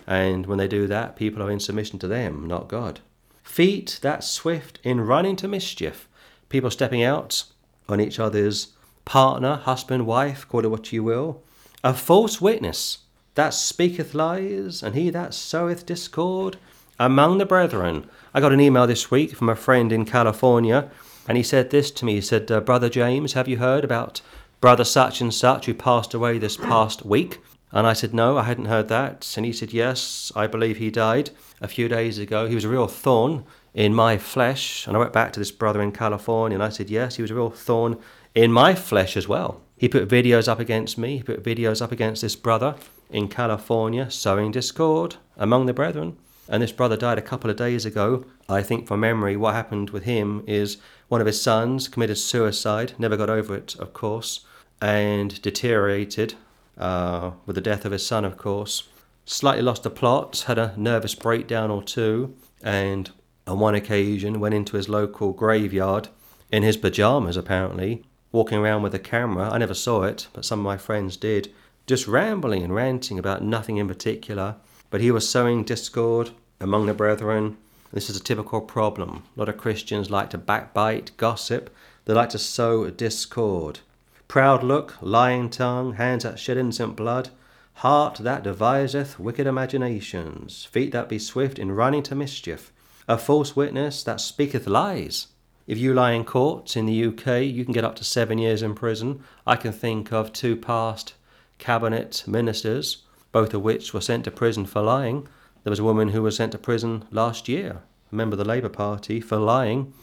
And 0.06 0.46
when 0.46 0.58
they 0.58 0.68
do 0.68 0.86
that, 0.88 1.16
people 1.16 1.42
are 1.42 1.50
in 1.50 1.62
submission 1.62 1.98
to 2.00 2.08
them, 2.08 2.46
not 2.48 2.68
God. 2.68 3.00
Feet 3.44 4.00
that 4.02 4.24
swift 4.24 4.78
in 4.84 5.02
running 5.02 5.38
to 5.38 5.48
mischief, 5.48 6.08
people 6.50 6.70
stepping 6.70 7.02
out 7.02 7.46
on 7.88 8.02
each 8.02 8.20
other's 8.20 8.74
partner, 9.06 9.56
husband, 9.56 10.06
wife, 10.06 10.48
call 10.48 10.66
it 10.66 10.70
what 10.70 10.92
you 10.92 11.04
will, 11.04 11.42
a 11.84 11.94
false 11.94 12.42
witness 12.42 13.00
that 13.36 13.54
speaketh 13.54 14.14
lies, 14.14 14.84
and 14.84 14.96
he 14.96 15.10
that 15.12 15.34
soweth 15.34 15.86
discord 15.86 16.58
among 17.00 17.38
the 17.38 17.46
brethren. 17.46 18.10
I 18.34 18.42
got 18.42 18.52
an 18.52 18.60
email 18.60 18.86
this 18.86 19.10
week 19.10 19.34
from 19.34 19.48
a 19.48 19.56
friend 19.56 19.94
in 19.94 20.04
California, 20.04 20.92
and 21.28 21.38
he 21.38 21.44
said 21.44 21.70
this 21.70 21.92
to 21.92 22.06
me. 22.06 22.16
He 22.16 22.22
said, 22.22 22.52
uh, 22.52 22.62
Brother 22.62 22.90
James, 22.90 23.34
have 23.34 23.48
you 23.48 23.58
heard 23.58 23.84
about 23.84 24.22
brother 24.62 24.84
such 24.84 25.22
and 25.22 25.34
such 25.34 25.66
who 25.66 25.74
passed 25.74 26.14
away 26.14 26.38
this 26.38 26.58
past 26.58 27.06
week? 27.06 27.40
And 27.72 27.86
I 27.86 27.94
said, 27.94 28.14
No, 28.14 28.38
I 28.38 28.44
hadn't 28.44 28.66
heard 28.66 28.88
that. 28.88 29.34
And 29.38 29.46
he 29.46 29.54
said, 29.54 29.74
Yes, 29.74 30.32
I 30.36 30.48
believe 30.48 30.78
he 30.78 30.90
died 30.90 31.30
a 31.62 31.68
few 31.68 31.88
days 31.88 32.18
ago. 32.18 32.48
He 32.48 32.56
was 32.56 32.66
a 32.66 32.70
real 32.70 32.88
thorn 32.88 33.46
in 33.74 33.94
my 33.94 34.18
flesh. 34.18 34.88
And 34.88 34.96
I 34.96 35.00
went 35.00 35.14
back 35.14 35.34
to 35.34 35.40
this 35.40 35.52
brother 35.52 35.82
in 35.82 35.92
California 35.92 36.56
and 36.56 36.64
I 36.64 36.70
said, 36.70 36.90
Yes, 36.90 37.18
he 37.18 37.22
was 37.22 37.32
a 37.32 37.36
real 37.36 37.52
thorn 37.52 37.98
in 38.34 38.52
my 38.52 38.74
flesh 38.74 39.16
as 39.16 39.28
well. 39.28 39.62
He 39.78 39.88
put 39.88 40.10
videos 40.10 40.48
up 40.48 40.60
against 40.60 40.98
me, 40.98 41.18
he 41.18 41.24
put 41.24 41.44
videos 41.44 41.82
up 41.82 41.92
against 41.92 42.22
this 42.22 42.36
brother 42.36 42.76
in 43.10 43.28
California, 43.28 44.12
sowing 44.12 44.52
discord 44.52 45.16
among 45.38 45.68
the 45.68 45.74
brethren. 45.74 46.18
And 46.50 46.64
this 46.64 46.72
brother 46.72 46.98
died 46.98 47.20
a 47.20 47.24
couple 47.24 47.50
of 47.50 47.56
days 47.56 47.86
ago. 47.86 48.26
I 48.50 48.64
think 48.64 48.88
from 48.88 49.02
memory, 49.02 49.38
what 49.38 49.54
happened 49.54 49.92
with 49.92 50.04
him 50.04 50.44
is 50.48 50.78
one 51.10 51.22
of 51.22 51.28
his 51.28 51.42
sons 51.42 51.88
committed 51.88 52.18
suicide, 52.18 52.94
never 52.98 53.18
got 53.18 53.30
over 53.30 53.56
it, 53.56 53.76
of 53.76 53.94
course, 53.94 54.46
and 54.82 55.42
deteriorated 55.42 56.36
uh, 56.78 57.32
with 57.46 57.56
the 57.56 57.62
death 57.62 57.84
of 57.84 57.92
his 57.92 58.06
son, 58.06 58.24
of 58.24 58.38
course. 58.38 58.88
Slightly 59.26 59.62
lost 59.62 59.84
the 59.84 59.90
plot, 59.90 60.46
had 60.48 60.58
a 60.58 60.74
nervous 60.78 61.14
breakdown 61.14 61.70
or 61.70 61.84
two, 61.84 62.36
and 62.64 63.12
on 63.46 63.60
one 63.60 63.76
occasion 63.76 64.40
went 64.40 64.56
into 64.56 64.78
his 64.78 64.88
local 64.88 65.34
graveyard 65.34 66.08
in 66.52 66.64
his 66.64 66.78
pajamas, 66.78 67.38
apparently, 67.38 68.04
walking 68.32 68.60
around 68.60 68.84
with 68.84 68.94
a 68.96 69.00
camera. 69.00 69.50
I 69.50 69.58
never 69.58 69.74
saw 69.74 70.04
it, 70.04 70.28
but 70.34 70.46
some 70.46 70.60
of 70.60 70.66
my 70.66 70.78
friends 70.78 71.18
did, 71.18 71.52
just 71.88 72.08
rambling 72.08 72.64
and 72.64 72.74
ranting 72.74 73.18
about 73.18 73.44
nothing 73.44 73.78
in 73.78 73.88
particular. 73.88 74.56
But 74.90 75.02
he 75.02 75.12
was 75.12 75.28
sowing 75.30 75.64
discord 75.64 76.32
among 76.60 76.86
the 76.86 76.94
brethren. 76.94 77.58
This 77.92 78.10
is 78.10 78.18
a 78.18 78.24
typical 78.24 78.62
problem. 78.62 79.24
A 79.36 79.40
lot 79.40 79.50
of 79.50 79.58
Christians 79.58 80.12
like 80.12 80.30
to 80.30 80.38
backbite, 80.38 81.18
gossip, 81.18 81.76
they 82.06 82.14
like 82.14 82.30
to 82.30 82.38
sow 82.38 82.90
discord. 82.92 83.80
Proud 84.28 84.64
look, 84.64 84.96
lying 85.02 85.50
tongue, 85.50 85.94
hands 85.94 86.24
that 86.24 86.38
shed 86.38 86.58
innocent 86.58 86.96
blood, 86.96 87.30
heart 87.76 88.16
that 88.20 88.44
deviseth 88.44 89.18
wicked 89.18 89.48
imaginations, 89.48 90.66
feet 90.66 90.92
that 90.92 91.10
be 91.10 91.18
swift 91.18 91.58
in 91.58 91.72
running 91.72 92.04
to 92.04 92.14
mischief, 92.14 92.72
a 93.08 93.18
false 93.18 93.56
witness 93.56 94.04
that 94.04 94.22
speaketh 94.22 94.68
lies. 94.68 95.28
If 95.66 95.80
you 95.80 95.96
lie 95.96 96.12
in 96.12 96.26
court 96.26 96.78
in 96.78 96.86
the 96.86 97.06
UK, 97.06 97.44
you 97.44 97.64
can 97.64 97.74
get 97.74 97.84
up 97.84 97.96
to 97.96 98.04
seven 98.04 98.38
years 98.38 98.62
in 98.62 98.76
prison. 98.76 99.24
I 99.48 99.56
can 99.56 99.72
think 99.72 100.12
of 100.12 100.32
two 100.32 100.56
past 100.56 101.14
cabinet 101.58 102.24
ministers, 102.28 103.04
both 103.32 103.54
of 103.54 103.64
which 103.64 103.94
were 103.94 104.02
sent 104.02 104.26
to 104.26 104.32
prison 104.32 104.66
for 104.66 104.82
lying. 104.82 105.28
There 105.64 105.72
was 105.72 105.80
a 105.80 105.84
woman 105.84 106.10
who 106.10 106.24
was 106.24 106.36
sent 106.36 106.52
to 106.54 106.58
prison 106.58 107.06
last 107.12 107.48
year, 107.48 107.82
a 108.12 108.16
member 108.16 108.36
of 108.36 108.40
the 108.40 108.46
Labour 108.46 108.70
Party, 108.70 109.20
for 109.20 109.38
lying. 109.38 109.94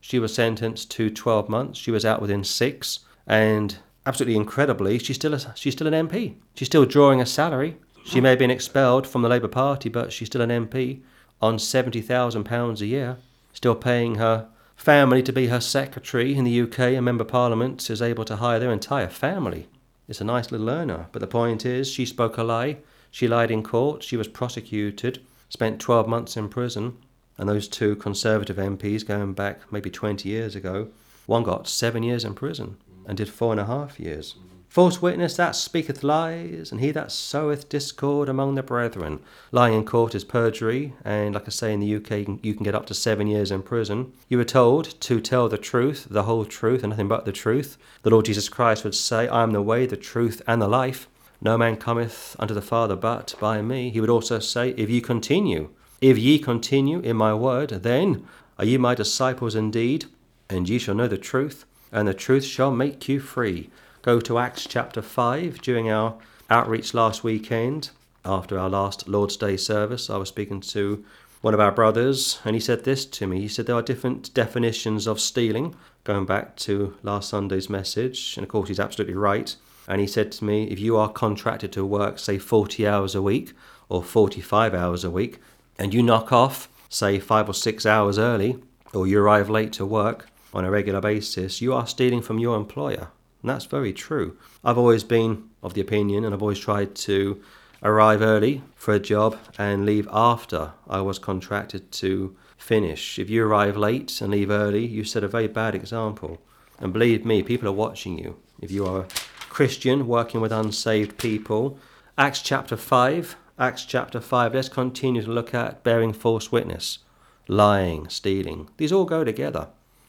She 0.00 0.18
was 0.18 0.34
sentenced 0.34 0.90
to 0.92 1.10
12 1.10 1.48
months. 1.48 1.78
She 1.78 1.90
was 1.90 2.04
out 2.04 2.20
within 2.20 2.44
six 2.44 3.00
and 3.26 3.76
absolutely 4.06 4.36
incredibly, 4.36 4.98
she's 4.98 5.16
still 5.16 5.34
a, 5.34 5.56
she's 5.56 5.74
still 5.74 5.92
an 5.92 6.08
MP. 6.08 6.36
She's 6.54 6.68
still 6.68 6.86
drawing 6.86 7.20
a 7.20 7.26
salary. 7.26 7.76
She 8.04 8.20
may 8.20 8.30
have 8.30 8.38
been 8.38 8.52
expelled 8.52 9.06
from 9.06 9.22
the 9.22 9.28
Labour 9.28 9.48
Party, 9.48 9.88
but 9.88 10.12
she's 10.12 10.28
still 10.28 10.40
an 10.40 10.50
MP 10.50 11.00
on 11.42 11.58
seventy 11.58 12.00
thousand 12.00 12.44
pounds 12.44 12.80
a 12.80 12.86
year, 12.86 13.18
still 13.52 13.74
paying 13.74 14.14
her 14.14 14.48
family 14.76 15.22
to 15.24 15.32
be 15.32 15.48
her 15.48 15.60
secretary 15.60 16.36
in 16.36 16.44
the 16.44 16.60
UK. 16.62 16.78
A 16.78 17.00
member 17.00 17.22
of 17.22 17.28
Parliament 17.28 17.90
is 17.90 18.00
able 18.00 18.24
to 18.26 18.36
hire 18.36 18.60
their 18.60 18.72
entire 18.72 19.08
family. 19.08 19.68
It's 20.08 20.20
a 20.20 20.24
nice 20.24 20.50
little 20.50 20.70
earner. 20.70 21.06
But 21.12 21.20
the 21.20 21.26
point 21.26 21.66
is, 21.66 21.90
she 21.90 22.06
spoke 22.06 22.36
a 22.36 22.42
lie. 22.42 22.78
She 23.10 23.28
lied 23.28 23.50
in 23.50 23.62
court. 23.62 24.02
She 24.02 24.16
was 24.16 24.28
prosecuted, 24.28 25.20
spent 25.48 25.80
12 25.80 26.06
months 26.08 26.36
in 26.36 26.48
prison. 26.48 26.96
And 27.38 27.48
those 27.48 27.68
two 27.68 27.96
Conservative 27.96 28.56
MPs, 28.56 29.06
going 29.06 29.34
back 29.34 29.72
maybe 29.72 29.90
20 29.90 30.28
years 30.28 30.54
ago, 30.54 30.88
one 31.26 31.42
got 31.42 31.68
seven 31.68 32.02
years 32.02 32.24
in 32.24 32.34
prison 32.34 32.76
and 33.06 33.16
did 33.16 33.28
four 33.28 33.52
and 33.52 33.60
a 33.60 33.66
half 33.66 34.00
years. 34.00 34.36
False 34.68 35.00
witness 35.00 35.36
that 35.36 35.56
speaketh 35.56 36.02
lies, 36.02 36.70
and 36.70 36.80
he 36.80 36.90
that 36.90 37.10
soweth 37.10 37.68
discord 37.68 38.28
among 38.28 38.54
the 38.54 38.62
brethren. 38.62 39.20
Lying 39.50 39.74
in 39.74 39.84
court 39.86 40.14
is 40.14 40.24
perjury, 40.24 40.92
and 41.04 41.34
like 41.34 41.46
I 41.46 41.50
say, 41.50 41.72
in 41.72 41.80
the 41.80 41.96
UK, 41.96 42.28
you 42.42 42.54
can, 42.54 42.64
get 42.64 42.74
up 42.74 42.84
to 42.86 42.94
seven 42.94 43.26
years 43.26 43.50
in 43.50 43.62
prison. 43.62 44.12
You 44.28 44.36
were 44.36 44.44
told 44.44 45.00
to 45.00 45.20
tell 45.20 45.48
the 45.48 45.56
truth, 45.56 46.06
the 46.10 46.24
whole 46.24 46.44
truth, 46.44 46.82
and 46.82 46.90
nothing 46.90 47.08
but 47.08 47.24
the 47.24 47.32
truth. 47.32 47.78
The 48.02 48.10
Lord 48.10 48.26
Jesus 48.26 48.48
Christ 48.50 48.84
would 48.84 48.94
say, 48.94 49.28
I 49.28 49.42
am 49.42 49.52
the 49.52 49.62
way, 49.62 49.86
the 49.86 49.96
truth, 49.96 50.42
and 50.46 50.60
the 50.60 50.68
life. 50.68 51.08
No 51.40 51.56
man 51.56 51.76
cometh 51.76 52.36
unto 52.38 52.52
the 52.52 52.62
Father 52.62 52.96
but 52.96 53.34
by 53.40 53.62
me. 53.62 53.90
He 53.90 54.00
would 54.00 54.10
also 54.10 54.38
say, 54.38 54.70
If 54.70 54.90
ye 54.90 55.00
continue, 55.00 55.70
if 56.00 56.18
ye 56.18 56.38
continue 56.38 57.00
in 57.00 57.16
my 57.16 57.32
word, 57.32 57.70
then 57.70 58.26
are 58.58 58.64
ye 58.64 58.76
my 58.76 58.94
disciples 58.94 59.54
indeed, 59.54 60.06
and 60.50 60.68
ye 60.68 60.78
shall 60.78 60.94
know 60.94 61.08
the 61.08 61.18
truth, 61.18 61.64
and 61.92 62.06
the 62.06 62.14
truth 62.14 62.44
shall 62.44 62.70
make 62.70 63.08
you 63.08 63.20
free. 63.20 63.70
Go 64.06 64.20
to 64.20 64.38
Acts 64.38 64.68
chapter 64.68 65.02
5 65.02 65.60
during 65.60 65.90
our 65.90 66.14
outreach 66.48 66.94
last 66.94 67.24
weekend. 67.24 67.90
After 68.24 68.56
our 68.56 68.70
last 68.70 69.08
Lord's 69.08 69.36
Day 69.36 69.56
service, 69.56 70.08
I 70.08 70.16
was 70.16 70.28
speaking 70.28 70.60
to 70.60 71.04
one 71.40 71.54
of 71.54 71.58
our 71.58 71.72
brothers, 71.72 72.38
and 72.44 72.54
he 72.54 72.60
said 72.60 72.84
this 72.84 73.04
to 73.04 73.26
me. 73.26 73.40
He 73.40 73.48
said 73.48 73.66
there 73.66 73.74
are 73.74 73.82
different 73.82 74.32
definitions 74.32 75.08
of 75.08 75.18
stealing, 75.18 75.74
going 76.04 76.24
back 76.24 76.54
to 76.58 76.94
last 77.02 77.30
Sunday's 77.30 77.68
message, 77.68 78.36
and 78.36 78.44
of 78.44 78.48
course, 78.48 78.68
he's 78.68 78.78
absolutely 78.78 79.16
right. 79.16 79.56
And 79.88 80.00
he 80.00 80.06
said 80.06 80.30
to 80.32 80.44
me, 80.44 80.68
if 80.70 80.78
you 80.78 80.96
are 80.96 81.08
contracted 81.08 81.72
to 81.72 81.84
work, 81.84 82.20
say, 82.20 82.38
40 82.38 82.86
hours 82.86 83.16
a 83.16 83.22
week 83.22 83.54
or 83.88 84.04
45 84.04 84.72
hours 84.72 85.02
a 85.02 85.10
week, 85.10 85.40
and 85.80 85.92
you 85.92 86.00
knock 86.00 86.30
off, 86.32 86.68
say, 86.88 87.18
five 87.18 87.48
or 87.48 87.54
six 87.54 87.84
hours 87.84 88.20
early, 88.20 88.62
or 88.94 89.08
you 89.08 89.20
arrive 89.20 89.50
late 89.50 89.72
to 89.72 89.84
work, 89.84 90.28
on 90.54 90.64
a 90.64 90.70
regular 90.70 91.00
basis, 91.00 91.60
you 91.60 91.74
are 91.74 91.88
stealing 91.88 92.22
from 92.22 92.38
your 92.38 92.56
employer. 92.56 93.08
And 93.46 93.54
that's 93.54 93.66
very 93.66 93.92
true. 93.92 94.36
I've 94.64 94.76
always 94.76 95.04
been 95.04 95.50
of 95.62 95.74
the 95.74 95.80
opinion, 95.80 96.24
and 96.24 96.34
I've 96.34 96.42
always 96.42 96.58
tried 96.58 96.96
to 96.96 97.40
arrive 97.80 98.20
early 98.20 98.64
for 98.74 98.92
a 98.92 98.98
job 98.98 99.38
and 99.56 99.86
leave 99.86 100.08
after 100.12 100.72
I 100.88 101.00
was 101.02 101.20
contracted 101.20 101.92
to 101.92 102.36
finish. 102.56 103.20
If 103.20 103.30
you 103.30 103.46
arrive 103.46 103.76
late 103.76 104.20
and 104.20 104.32
leave 104.32 104.50
early, 104.50 104.84
you 104.84 105.04
set 105.04 105.22
a 105.22 105.28
very 105.28 105.46
bad 105.46 105.76
example. 105.76 106.42
And 106.80 106.92
believe 106.92 107.24
me, 107.24 107.44
people 107.44 107.68
are 107.68 107.82
watching 107.86 108.18
you. 108.18 108.36
If 108.60 108.72
you 108.72 108.84
are 108.84 109.02
a 109.02 109.06
Christian 109.48 110.08
working 110.08 110.40
with 110.40 110.50
unsaved 110.50 111.16
people, 111.16 111.78
Acts 112.18 112.42
chapter 112.42 112.76
5, 112.76 113.36
Acts 113.60 113.84
chapter 113.84 114.20
5, 114.20 114.54
let's 114.56 114.68
continue 114.68 115.22
to 115.22 115.30
look 115.30 115.54
at 115.54 115.84
bearing 115.84 116.12
false 116.12 116.50
witness, 116.50 116.98
lying, 117.46 118.08
stealing. 118.08 118.70
These 118.76 118.90
all 118.90 119.04
go 119.04 119.22
together. 119.22 119.68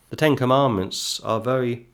The 0.09 0.15
Ten 0.15 0.35
Commandments 0.35 1.19
are 1.19 1.39
very 1.39 1.85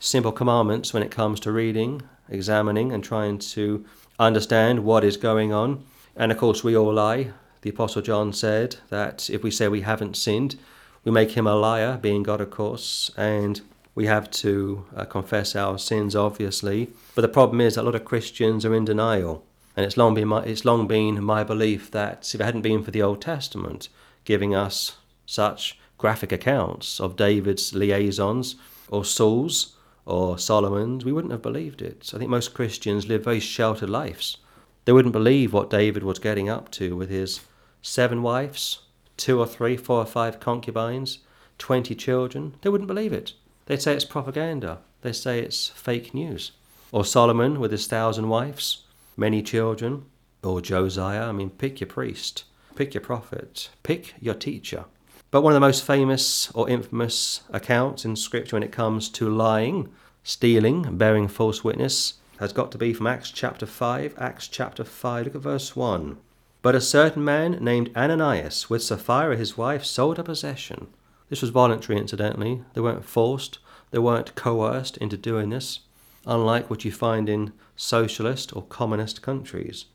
simple 0.00 0.32
commandments 0.32 0.92
when 0.92 1.02
it 1.02 1.10
comes 1.10 1.38
to 1.40 1.52
reading, 1.52 2.02
examining, 2.28 2.90
and 2.90 3.04
trying 3.04 3.38
to 3.38 3.84
understand 4.18 4.82
what 4.82 5.04
is 5.04 5.16
going 5.16 5.52
on. 5.52 5.84
And 6.16 6.32
of 6.32 6.38
course, 6.38 6.64
we 6.64 6.76
all 6.76 6.92
lie. 6.92 7.30
The 7.62 7.70
Apostle 7.70 8.02
John 8.02 8.32
said 8.32 8.76
that 8.88 9.28
if 9.30 9.42
we 9.42 9.50
say 9.50 9.68
we 9.68 9.82
haven't 9.82 10.16
sinned, 10.16 10.58
we 11.04 11.12
make 11.12 11.32
him 11.32 11.46
a 11.46 11.54
liar, 11.54 11.98
being 12.00 12.22
God, 12.22 12.40
of 12.40 12.50
course, 12.50 13.10
and 13.16 13.60
we 13.94 14.06
have 14.06 14.30
to 14.30 14.86
uh, 14.96 15.04
confess 15.04 15.54
our 15.54 15.78
sins, 15.78 16.16
obviously. 16.16 16.88
But 17.14 17.22
the 17.22 17.28
problem 17.28 17.60
is 17.60 17.74
that 17.74 17.82
a 17.82 17.84
lot 17.84 17.94
of 17.94 18.04
Christians 18.04 18.64
are 18.64 18.74
in 18.74 18.86
denial. 18.86 19.44
And 19.76 19.84
it's 19.84 19.96
long 19.96 20.14
been 20.14 20.28
my, 20.28 20.42
it's 20.42 20.64
long 20.64 20.86
been 20.86 21.22
my 21.22 21.44
belief 21.44 21.90
that 21.90 22.28
if 22.34 22.40
it 22.40 22.44
hadn't 22.44 22.62
been 22.62 22.82
for 22.82 22.90
the 22.90 23.02
Old 23.02 23.20
Testament 23.20 23.88
giving 24.24 24.54
us 24.54 24.96
such 25.26 25.78
graphic 25.98 26.32
accounts 26.32 27.00
of 27.00 27.16
David's 27.16 27.74
liaisons 27.74 28.56
or 28.88 29.04
Saul's 29.04 29.76
or 30.10 30.38
Solomon's, 30.38 31.04
we 31.04 31.12
wouldn't 31.12 31.32
have 31.32 31.42
believed 31.42 31.80
it. 31.80 32.10
I 32.12 32.18
think 32.18 32.30
most 32.30 32.52
Christians 32.52 33.06
live 33.06 33.24
very 33.24 33.40
sheltered 33.40 33.90
lives. 33.90 34.38
They 34.84 34.92
wouldn't 34.92 35.12
believe 35.12 35.52
what 35.52 35.70
David 35.70 36.02
was 36.02 36.18
getting 36.18 36.48
up 36.48 36.70
to 36.72 36.96
with 36.96 37.10
his 37.10 37.40
seven 37.80 38.22
wives, 38.22 38.80
two 39.16 39.38
or 39.38 39.46
three, 39.46 39.76
four 39.76 39.98
or 39.98 40.06
five 40.06 40.40
concubines, 40.40 41.18
20 41.58 41.94
children. 41.94 42.54
They 42.62 42.70
wouldn't 42.70 42.88
believe 42.88 43.12
it. 43.12 43.34
They'd 43.66 43.80
say 43.80 43.94
it's 43.94 44.04
propaganda. 44.04 44.78
They 45.02 45.12
say 45.12 45.40
it's 45.40 45.68
fake 45.68 46.12
news. 46.12 46.52
Or 46.90 47.04
Solomon 47.04 47.60
with 47.60 47.70
his 47.70 47.86
thousand 47.86 48.28
wives, 48.28 48.84
many 49.16 49.42
children. 49.42 50.06
Or 50.42 50.60
Josiah. 50.60 51.28
I 51.28 51.32
mean, 51.32 51.50
pick 51.50 51.80
your 51.80 51.86
priest, 51.86 52.44
pick 52.74 52.94
your 52.94 53.02
prophet, 53.02 53.68
pick 53.82 54.14
your 54.20 54.34
teacher. 54.34 54.86
But 55.30 55.42
one 55.42 55.52
of 55.52 55.54
the 55.54 55.66
most 55.66 55.84
famous 55.84 56.50
or 56.52 56.68
infamous 56.68 57.42
accounts 57.50 58.04
in 58.04 58.16
Scripture 58.16 58.56
when 58.56 58.64
it 58.64 58.72
comes 58.72 59.08
to 59.10 59.28
lying, 59.28 59.88
stealing, 60.22 60.96
bearing 60.96 61.28
false 61.28 61.64
witness 61.64 62.14
has 62.38 62.52
got 62.52 62.72
to 62.72 62.78
be 62.78 62.94
from 62.94 63.06
Acts 63.06 63.30
chapter 63.30 63.66
5. 63.66 64.14
Acts 64.18 64.48
chapter 64.48 64.84
5, 64.84 65.26
look 65.26 65.34
at 65.34 65.40
verse 65.42 65.76
1. 65.76 66.16
But 66.62 66.74
a 66.74 66.80
certain 66.80 67.24
man 67.24 67.58
named 67.60 67.90
Ananias, 67.96 68.70
with 68.70 68.82
Sapphira 68.82 69.36
his 69.36 69.56
wife, 69.56 69.84
sold 69.84 70.18
a 70.18 70.24
possession. 70.24 70.88
This 71.28 71.42
was 71.42 71.50
voluntary, 71.50 71.98
incidentally. 71.98 72.62
They 72.74 72.80
weren't 72.80 73.04
forced, 73.04 73.58
they 73.90 73.98
weren't 73.98 74.34
coerced 74.34 74.96
into 74.98 75.16
doing 75.16 75.50
this, 75.50 75.80
unlike 76.26 76.68
what 76.68 76.84
you 76.84 76.92
find 76.92 77.28
in 77.28 77.52
socialist 77.76 78.54
or 78.54 78.62
communist 78.62 79.22
countries, 79.22 79.86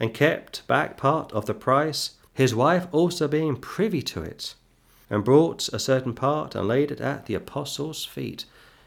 and 0.00 0.14
kept 0.14 0.66
back 0.66 0.96
part 0.96 1.32
of 1.32 1.46
the 1.46 1.54
price, 1.54 2.12
his 2.32 2.54
wife 2.54 2.86
also 2.90 3.28
being 3.28 3.56
privy 3.56 4.02
to 4.02 4.22
it 4.22 4.54
and 5.10 5.24
brought 5.24 5.68
a 5.68 5.78
certain 5.78 6.14
part 6.14 6.54
and 6.54 6.66
laid 6.66 6.90
it 6.90 7.00
at 7.00 7.26
the 7.26 7.34
apostles' 7.34 8.04
feet. 8.04 8.44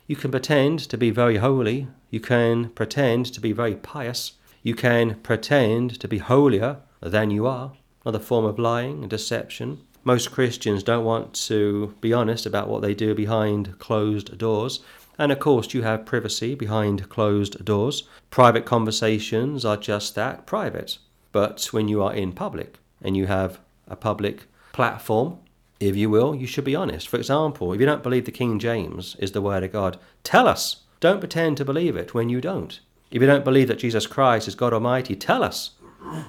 You 0.07 0.15
can 0.15 0.31
pretend 0.31 0.79
to 0.79 0.97
be 0.97 1.09
very 1.09 1.35
holy, 1.35 1.89
you 2.09 2.21
can 2.21 2.69
pretend 2.69 3.25
to 3.33 3.41
be 3.41 3.51
very 3.51 3.75
pious, 3.75 4.33
you 4.63 4.73
can 4.73 5.15
pretend 5.15 5.99
to 5.99 6.07
be 6.07 6.19
holier 6.19 6.77
than 7.01 7.29
you 7.29 7.45
are. 7.45 7.73
Another 8.05 8.23
form 8.23 8.45
of 8.45 8.57
lying 8.57 9.01
and 9.01 9.09
deception. 9.09 9.81
Most 10.05 10.31
Christians 10.31 10.81
don't 10.81 11.03
want 11.03 11.33
to 11.47 11.93
be 11.99 12.13
honest 12.13 12.45
about 12.45 12.69
what 12.69 12.81
they 12.81 12.93
do 12.93 13.13
behind 13.13 13.77
closed 13.79 14.37
doors. 14.37 14.79
And 15.19 15.29
of 15.29 15.39
course, 15.39 15.73
you 15.73 15.81
have 15.81 16.05
privacy 16.05 16.55
behind 16.55 17.09
closed 17.09 17.65
doors. 17.65 18.03
Private 18.29 18.65
conversations 18.65 19.65
are 19.65 19.75
just 19.75 20.15
that 20.15 20.45
private. 20.45 20.99
But 21.33 21.65
when 21.71 21.89
you 21.89 22.01
are 22.01 22.13
in 22.13 22.31
public 22.31 22.77
and 23.01 23.17
you 23.17 23.25
have 23.25 23.59
a 23.89 23.97
public 23.97 24.45
platform 24.71 25.39
if 25.79 25.95
you 25.95 26.09
will, 26.09 26.35
you 26.35 26.47
should 26.47 26.63
be 26.63 26.75
honest. 26.75 27.07
For 27.07 27.17
example, 27.17 27.71
if 27.73 27.79
you 27.79 27.85
don't 27.85 28.03
believe 28.03 28.25
the 28.25 28.31
King 28.31 28.59
James 28.59 29.15
is 29.19 29.31
the 29.31 29.41
Word 29.41 29.63
of 29.63 29.71
God, 29.71 29.99
tell 30.23 30.47
us. 30.47 30.83
Don't 30.99 31.19
pretend 31.19 31.57
to 31.57 31.65
believe 31.65 31.95
it 31.95 32.13
when 32.13 32.29
you 32.29 32.41
don't. 32.41 32.79
If 33.11 33.21
you 33.21 33.27
don't 33.27 33.45
believe 33.45 33.67
that 33.67 33.79
Jesus 33.79 34.07
Christ 34.07 34.47
is 34.47 34.55
God 34.55 34.73
Almighty, 34.73 35.15
tell 35.15 35.43
us. 35.43 35.71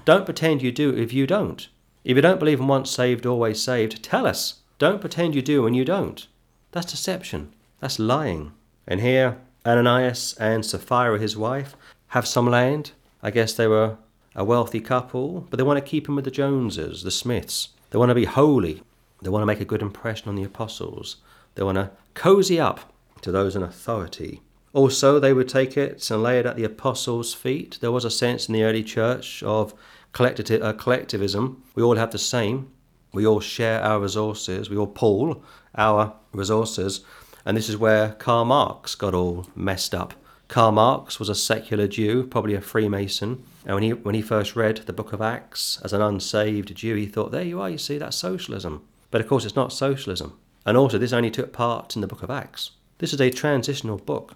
Don't 0.05 0.25
pretend 0.25 0.63
you 0.63 0.71
do 0.71 0.95
if 0.97 1.13
you 1.13 1.27
don't. 1.27 1.69
If 2.05 2.17
you 2.17 2.23
don't 2.23 2.39
believe 2.39 2.61
in 2.61 2.69
once 2.69 2.91
saved, 2.91 3.27
always 3.27 3.63
saved, 3.63 4.03
tell 4.03 4.27
us. 4.27 4.61
Don't 4.79 5.01
pretend 5.01 5.35
you 5.35 5.43
do 5.43 5.63
when 5.63 5.75
you 5.75 5.85
don't. 5.85 6.27
That's 6.73 6.91
deception. 6.91 7.53
That's 7.81 7.99
lying. 7.99 8.53
And 8.87 9.01
here, 9.01 9.39
Ananias 9.67 10.35
and 10.39 10.65
Sapphira, 10.65 11.19
his 11.19 11.37
wife, 11.37 11.77
have 12.09 12.27
some 12.27 12.49
land. 12.49 12.93
I 13.23 13.31
guess 13.31 13.53
they 13.53 13.67
were 13.67 13.97
a 14.35 14.45
wealthy 14.45 14.81
couple, 14.81 15.47
but 15.51 15.57
they 15.57 15.63
want 15.63 15.79
to 15.79 15.91
keep 15.91 16.09
him 16.09 16.17
with 16.17 16.25
the 16.25 16.31
Joneses, 16.31 17.03
the 17.03 17.11
Smiths. 17.11 17.71
They 17.91 17.99
want 17.99 18.11
to 18.11 18.15
be 18.15 18.25
holy. 18.25 18.83
They 19.23 19.31
want 19.31 19.43
to 19.43 19.47
make 19.47 19.61
a 19.61 19.65
good 19.65 19.83
impression 19.83 20.29
on 20.29 20.37
the 20.37 20.45
apostles. 20.45 21.17
They 21.55 21.63
want 21.63 21.77
to 21.77 21.91
cozy 22.15 22.61
up 22.61 22.93
to 23.23 23.33
those 23.33 23.57
in 23.57 23.63
authority. 23.63 24.43
Also, 24.73 25.19
they 25.19 25.33
would 25.33 25.49
take 25.49 25.77
it 25.77 26.09
and 26.11 26.23
lay 26.23 26.39
it 26.39 26.47
at 26.47 26.57
the 26.57 26.65
apostles' 26.65 27.35
feet. 27.35 27.79
There 27.81 27.91
was 27.91 28.05
a 28.05 28.11
sense 28.11 28.49
in 28.49 28.55
the 28.55 28.63
early 28.63 28.85
church 28.85 29.43
of 29.43 29.73
uh, 29.73 30.73
collectivism. 30.77 31.63
We 31.75 31.83
all 31.83 31.97
have 31.97 32.11
the 32.11 32.19
same. 32.19 32.71
We 33.13 33.27
all 33.27 33.41
share 33.41 33.83
our 33.83 34.01
resources. 34.01 34.69
We 34.69 34.77
all 34.77 34.87
pool 34.87 35.43
our 35.75 36.15
resources. 36.33 37.01
And 37.45 37.57
this 37.57 37.69
is 37.69 37.77
where 37.77 38.13
Karl 38.13 38.45
Marx 38.45 38.95
got 38.95 39.15
all 39.15 39.47
messed 39.57 39.95
up. 39.95 40.15
Karl 40.49 40.73
Marx 40.73 41.19
was 41.19 41.29
a 41.29 41.35
secular 41.35 41.89
Jew, 41.89 42.25
probably 42.25 42.55
a 42.55 42.61
Freemason. 42.61 43.43
And 43.65 43.75
when 43.75 43.83
he, 43.83 43.93
when 43.93 44.15
he 44.15 44.23
first 44.23 44.57
read 44.57 44.79
the 44.79 44.93
book 44.93 45.13
of 45.13 45.21
Acts 45.21 45.81
as 45.83 45.93
an 45.93 46.03
unsaved 46.03 46.75
Jew, 46.75 46.95
he 46.95 47.07
thought, 47.07 47.33
there 47.33 47.43
you 47.43 47.61
are, 47.61 47.71
you 47.71 47.79
see, 47.79 47.99
that's 47.99 48.17
socialism. 48.17 48.83
But 49.11 49.21
of 49.21 49.29
course, 49.29 49.45
it's 49.45 49.57
not 49.57 49.73
socialism. 49.73 50.39
And 50.67 50.77
also, 50.77 50.99
this 50.99 51.13
only 51.13 51.31
took 51.31 51.53
part 51.53 51.95
in 51.95 52.03
the 52.03 52.07
book 52.07 52.23
of 52.23 52.31
Acts. 52.31 52.73
This 52.99 53.13
is 53.13 53.21
a 53.21 53.31
transitional 53.31 53.97
book. 53.97 54.35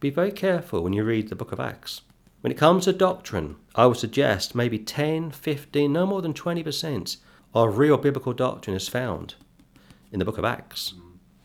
Be 0.00 0.10
very 0.10 0.32
careful 0.32 0.82
when 0.82 0.92
you 0.92 1.04
read 1.04 1.28
the 1.28 1.36
book 1.36 1.52
of 1.52 1.60
Acts. 1.60 2.02
When 2.42 2.50
it 2.50 2.58
comes 2.58 2.84
to 2.84 2.92
doctrine, 2.92 3.56
I 3.74 3.86
would 3.86 3.96
suggest 3.96 4.54
maybe 4.54 4.78
10, 4.78 5.30
15, 5.30 5.92
no 5.92 6.06
more 6.06 6.22
than 6.22 6.34
20% 6.34 7.16
of 7.54 7.78
real 7.78 7.96
biblical 7.96 8.32
doctrine 8.32 8.76
is 8.76 8.88
found 8.88 9.34
in 10.10 10.18
the 10.18 10.24
book 10.24 10.38
of 10.38 10.44
Acts. 10.44 10.94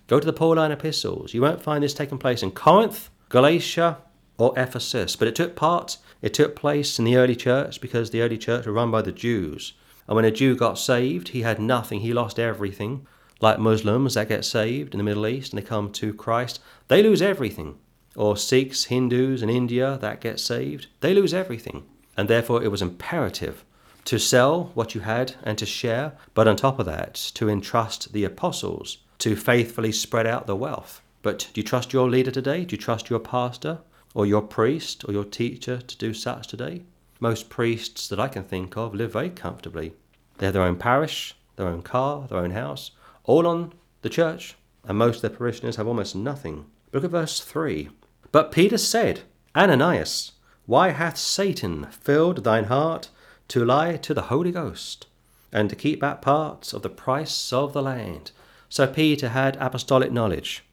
Go 0.07 0.19
to 0.19 0.25
the 0.25 0.33
Pauline 0.33 0.71
epistles. 0.71 1.33
You 1.33 1.41
won't 1.41 1.61
find 1.61 1.83
this 1.83 1.93
taking 1.93 2.17
place 2.17 2.41
in 2.41 2.51
Corinth, 2.51 3.09
Galatia, 3.29 3.97
or 4.37 4.57
Ephesus, 4.57 5.15
but 5.15 5.27
it 5.27 5.35
took 5.35 5.55
part, 5.55 5.97
it 6.21 6.33
took 6.33 6.55
place 6.55 6.97
in 6.97 7.05
the 7.05 7.17
early 7.17 7.35
church 7.35 7.81
because 7.81 8.09
the 8.09 8.21
early 8.21 8.37
church 8.37 8.65
were 8.65 8.73
run 8.73 8.91
by 8.91 9.01
the 9.01 9.11
Jews. 9.11 9.73
And 10.07 10.15
when 10.15 10.25
a 10.25 10.31
Jew 10.31 10.55
got 10.55 10.79
saved, 10.79 11.29
he 11.29 11.41
had 11.41 11.59
nothing, 11.59 11.99
he 11.99 12.13
lost 12.13 12.39
everything. 12.39 13.05
Like 13.39 13.59
Muslims 13.59 14.15
that 14.15 14.29
get 14.29 14.45
saved 14.45 14.93
in 14.93 14.97
the 14.97 15.03
Middle 15.03 15.27
East 15.27 15.53
and 15.53 15.61
they 15.61 15.65
come 15.65 15.91
to 15.93 16.13
Christ, 16.13 16.59
they 16.87 17.03
lose 17.03 17.21
everything. 17.21 17.77
Or 18.15 18.35
Sikhs, 18.35 18.85
Hindus 18.85 19.43
in 19.43 19.49
India 19.49 19.97
that 20.01 20.21
get 20.21 20.39
saved, 20.39 20.87
they 21.01 21.13
lose 21.13 21.33
everything. 21.33 21.83
And 22.15 22.27
therefore 22.27 22.63
it 22.63 22.71
was 22.71 22.81
imperative 22.81 23.63
to 24.05 24.17
sell 24.17 24.71
what 24.73 24.95
you 24.95 25.01
had 25.01 25.35
and 25.43 25.57
to 25.57 25.65
share, 25.65 26.13
but 26.33 26.47
on 26.47 26.55
top 26.55 26.79
of 26.79 26.85
that, 26.85 27.15
to 27.35 27.49
entrust 27.49 28.13
the 28.13 28.23
apostles 28.23 28.99
to 29.19 29.35
faithfully 29.35 29.91
spread 29.91 30.25
out 30.25 30.47
the 30.47 30.55
wealth. 30.55 31.01
But 31.21 31.49
do 31.53 31.59
you 31.59 31.63
trust 31.63 31.91
your 31.91 32.09
leader 32.09 32.31
today? 32.31 32.63
Do 32.63 32.75
you 32.75 32.81
trust 32.81 33.09
your 33.09 33.19
pastor 33.19 33.79
or 34.13 34.25
your 34.25 34.41
priest 34.41 35.03
or 35.07 35.11
your 35.11 35.25
teacher 35.25 35.79
to 35.79 35.97
do 35.97 36.13
such 36.13 36.47
today? 36.47 36.83
Most 37.19 37.49
priests 37.49 38.07
that 38.09 38.19
I 38.19 38.27
can 38.27 38.43
think 38.43 38.77
of 38.77 38.93
live 38.93 39.13
very 39.13 39.29
comfortably. 39.29 39.93
They 40.37 40.45
have 40.47 40.53
their 40.53 40.63
own 40.63 40.77
parish, 40.77 41.35
their 41.55 41.67
own 41.67 41.81
car, 41.81 42.27
their 42.27 42.37
own 42.37 42.51
house, 42.51 42.91
all 43.23 43.47
on 43.47 43.73
the 44.03 44.09
church, 44.09 44.55
and 44.83 44.97
most 44.97 45.17
of 45.17 45.21
their 45.23 45.37
parishioners 45.37 45.75
have 45.77 45.87
almost 45.87 46.15
nothing. 46.15 46.65
Look 46.93 47.03
at 47.03 47.11
verse 47.11 47.39
3. 47.39 47.89
But 48.31 48.51
Peter 48.51 48.77
said, 48.77 49.21
Ananias, 49.55 50.33
why 50.65 50.89
hath 50.89 51.17
Satan 51.17 51.87
filled 51.91 52.43
thine 52.43 52.65
heart 52.65 53.09
to 53.47 53.65
lie 53.65 53.97
to 53.97 54.13
the 54.13 54.23
Holy 54.23 54.51
Ghost, 54.51 55.07
and 55.51 55.69
to 55.69 55.75
keep 55.75 55.99
back 55.99 56.21
parts 56.21 56.73
of 56.73 56.83
the 56.83 56.89
price 56.89 57.51
of 57.51 57.73
the 57.73 57.81
land? 57.81 58.31
So 58.69 58.85
Peter 58.85 59.29
had 59.29 59.57
apostolic 59.59 60.11
knowledge. 60.11 60.63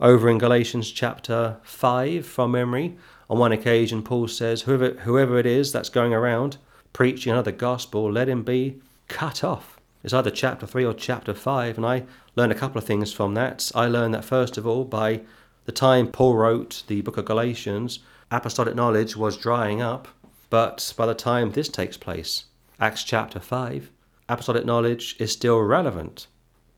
Over 0.00 0.28
in 0.28 0.38
Galatians 0.38 0.90
chapter 0.90 1.58
5, 1.62 2.26
from 2.26 2.50
memory, 2.50 2.96
on 3.32 3.38
one 3.38 3.52
occasion, 3.52 4.02
Paul 4.02 4.28
says, 4.28 4.60
whoever, 4.60 4.90
whoever 4.90 5.38
it 5.38 5.46
is 5.46 5.72
that's 5.72 5.88
going 5.88 6.12
around 6.12 6.58
preaching 6.92 7.32
another 7.32 7.50
gospel, 7.50 8.12
let 8.12 8.28
him 8.28 8.42
be 8.42 8.78
cut 9.08 9.42
off. 9.42 9.80
It's 10.04 10.12
either 10.12 10.30
chapter 10.30 10.66
3 10.66 10.84
or 10.84 10.92
chapter 10.92 11.32
5, 11.32 11.78
and 11.78 11.86
I 11.86 12.04
learned 12.36 12.52
a 12.52 12.54
couple 12.54 12.76
of 12.76 12.84
things 12.84 13.10
from 13.10 13.32
that. 13.32 13.72
I 13.74 13.86
learned 13.86 14.12
that, 14.12 14.26
first 14.26 14.58
of 14.58 14.66
all, 14.66 14.84
by 14.84 15.22
the 15.64 15.72
time 15.72 16.08
Paul 16.08 16.34
wrote 16.34 16.82
the 16.88 17.00
book 17.00 17.16
of 17.16 17.24
Galatians, 17.24 18.00
apostolic 18.30 18.74
knowledge 18.74 19.16
was 19.16 19.38
drying 19.38 19.80
up. 19.80 20.08
But 20.50 20.92
by 20.98 21.06
the 21.06 21.14
time 21.14 21.52
this 21.52 21.70
takes 21.70 21.96
place, 21.96 22.44
Acts 22.78 23.02
chapter 23.02 23.40
5, 23.40 23.90
apostolic 24.28 24.66
knowledge 24.66 25.16
is 25.18 25.32
still 25.32 25.58
relevant. 25.58 26.26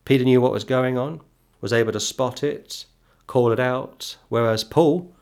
Peter 0.05 0.23
knew 0.23 0.39
what 0.39 0.53
was 0.53 0.63
going 0.63 0.97
on, 0.97 1.19
was 1.59 1.73
able 1.73 1.91
to 1.91 1.99
spot 1.99 2.45
it, 2.45 2.85
call 3.27 3.51
it 3.51 3.59
out, 3.59 4.15
whereas 4.29 4.63
Paul, 4.63 5.13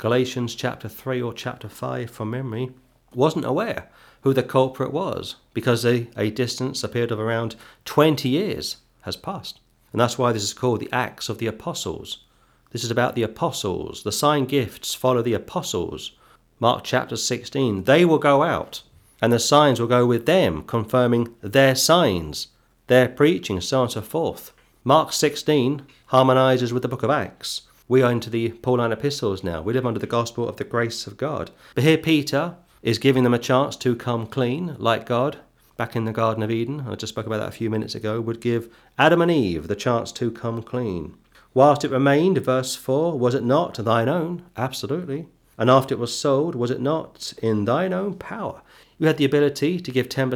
Galatians 0.00 0.54
chapter 0.54 0.88
3 0.88 1.20
or 1.20 1.34
chapter 1.34 1.68
5 1.68 2.10
from 2.10 2.30
memory, 2.30 2.70
wasn't 3.14 3.44
aware 3.44 3.90
who 4.22 4.32
the 4.32 4.42
culprit 4.42 4.94
was 4.94 5.36
because 5.52 5.84
a, 5.84 6.08
a 6.16 6.30
distance, 6.30 6.82
a 6.82 6.88
period 6.88 7.12
of 7.12 7.20
around 7.20 7.54
20 7.84 8.26
years 8.26 8.78
has 9.02 9.14
passed. 9.14 9.60
And 9.92 10.00
that's 10.00 10.16
why 10.16 10.32
this 10.32 10.42
is 10.42 10.54
called 10.54 10.80
the 10.80 10.90
Acts 10.90 11.28
of 11.28 11.36
the 11.36 11.46
Apostles. 11.46 12.24
This 12.70 12.82
is 12.82 12.90
about 12.90 13.14
the 13.14 13.22
apostles. 13.22 14.02
The 14.02 14.10
sign 14.10 14.46
gifts 14.46 14.94
follow 14.94 15.20
the 15.20 15.34
apostles. 15.34 16.12
Mark 16.58 16.82
chapter 16.82 17.16
16. 17.16 17.84
They 17.84 18.06
will 18.06 18.16
go 18.16 18.42
out, 18.42 18.80
and 19.20 19.30
the 19.30 19.38
signs 19.38 19.78
will 19.78 19.86
go 19.86 20.06
with 20.06 20.24
them, 20.24 20.62
confirming 20.62 21.34
their 21.42 21.74
signs, 21.74 22.48
their 22.86 23.06
preaching, 23.06 23.60
so 23.60 23.80
on 23.80 23.82
and 23.82 23.92
so 23.92 24.00
forth. 24.00 24.52
Mark 24.82 25.12
16 25.12 25.82
harmonizes 26.06 26.72
with 26.72 26.80
the 26.80 26.88
book 26.88 27.02
of 27.02 27.10
Acts. 27.10 27.68
We 27.90 28.02
are 28.02 28.12
into 28.12 28.30
the 28.30 28.50
Pauline 28.50 28.92
epistles 28.92 29.42
now. 29.42 29.62
We 29.62 29.72
live 29.72 29.84
under 29.84 29.98
the 29.98 30.06
gospel 30.06 30.48
of 30.48 30.58
the 30.58 30.62
grace 30.62 31.08
of 31.08 31.16
God. 31.16 31.50
But 31.74 31.82
here 31.82 31.98
Peter 31.98 32.54
is 32.84 33.00
giving 33.00 33.24
them 33.24 33.34
a 33.34 33.38
chance 33.38 33.74
to 33.78 33.96
come 33.96 34.28
clean, 34.28 34.76
like 34.78 35.06
God, 35.06 35.38
back 35.76 35.96
in 35.96 36.04
the 36.04 36.12
Garden 36.12 36.44
of 36.44 36.52
Eden, 36.52 36.84
I 36.88 36.94
just 36.94 37.12
spoke 37.12 37.26
about 37.26 37.38
that 37.38 37.48
a 37.48 37.50
few 37.50 37.68
minutes 37.68 37.96
ago, 37.96 38.20
would 38.20 38.40
give 38.40 38.72
Adam 38.96 39.20
and 39.20 39.30
Eve 39.32 39.66
the 39.66 39.74
chance 39.74 40.12
to 40.12 40.30
come 40.30 40.62
clean. 40.62 41.16
Whilst 41.52 41.84
it 41.84 41.90
remained, 41.90 42.38
verse 42.38 42.76
4, 42.76 43.18
was 43.18 43.34
it 43.34 43.42
not 43.42 43.74
thine 43.74 44.08
own? 44.08 44.44
Absolutely. 44.56 45.26
And 45.58 45.68
after 45.68 45.92
it 45.92 45.98
was 45.98 46.16
sold, 46.16 46.54
was 46.54 46.70
it 46.70 46.80
not 46.80 47.32
in 47.42 47.64
thine 47.64 47.92
own 47.92 48.14
power? 48.14 48.62
You 48.98 49.08
had 49.08 49.16
the 49.16 49.24
ability 49.24 49.80
to 49.80 49.90
give 49.90 50.08
10%, 50.08 50.30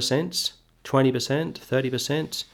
20%, 0.82 1.52
30%, 1.52 2.44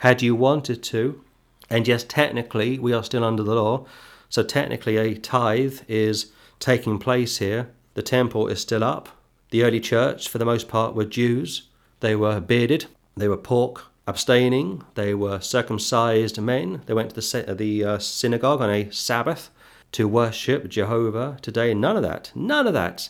had 0.00 0.20
you 0.20 0.34
wanted 0.34 0.82
to. 0.82 1.24
And 1.70 1.88
yes, 1.88 2.04
technically, 2.04 2.78
we 2.78 2.92
are 2.92 3.02
still 3.02 3.24
under 3.24 3.42
the 3.42 3.54
law. 3.54 3.86
So 4.30 4.42
technically, 4.42 4.96
a 4.96 5.14
tithe 5.14 5.80
is 5.88 6.32
taking 6.60 6.98
place 6.98 7.38
here. 7.38 7.70
The 7.94 8.02
temple 8.02 8.46
is 8.46 8.60
still 8.60 8.82
up. 8.82 9.08
The 9.50 9.64
early 9.64 9.80
church, 9.80 10.28
for 10.28 10.38
the 10.38 10.44
most 10.44 10.68
part, 10.68 10.94
were 10.94 11.04
Jews. 11.04 11.68
They 11.98 12.14
were 12.16 12.40
bearded. 12.40 12.86
They 13.16 13.28
were 13.28 13.36
pork 13.36 13.86
abstaining. 14.06 14.84
They 14.94 15.14
were 15.14 15.40
circumcised 15.40 16.40
men. 16.40 16.82
They 16.86 16.94
went 16.94 17.10
to 17.10 17.16
the, 17.16 17.54
the 17.54 17.84
uh, 17.84 17.98
synagogue 17.98 18.62
on 18.62 18.70
a 18.70 18.90
Sabbath 18.90 19.50
to 19.92 20.06
worship 20.06 20.68
Jehovah. 20.68 21.36
Today, 21.42 21.74
none 21.74 21.96
of 21.96 22.02
that, 22.04 22.30
none 22.34 22.68
of 22.68 22.72
that 22.74 23.08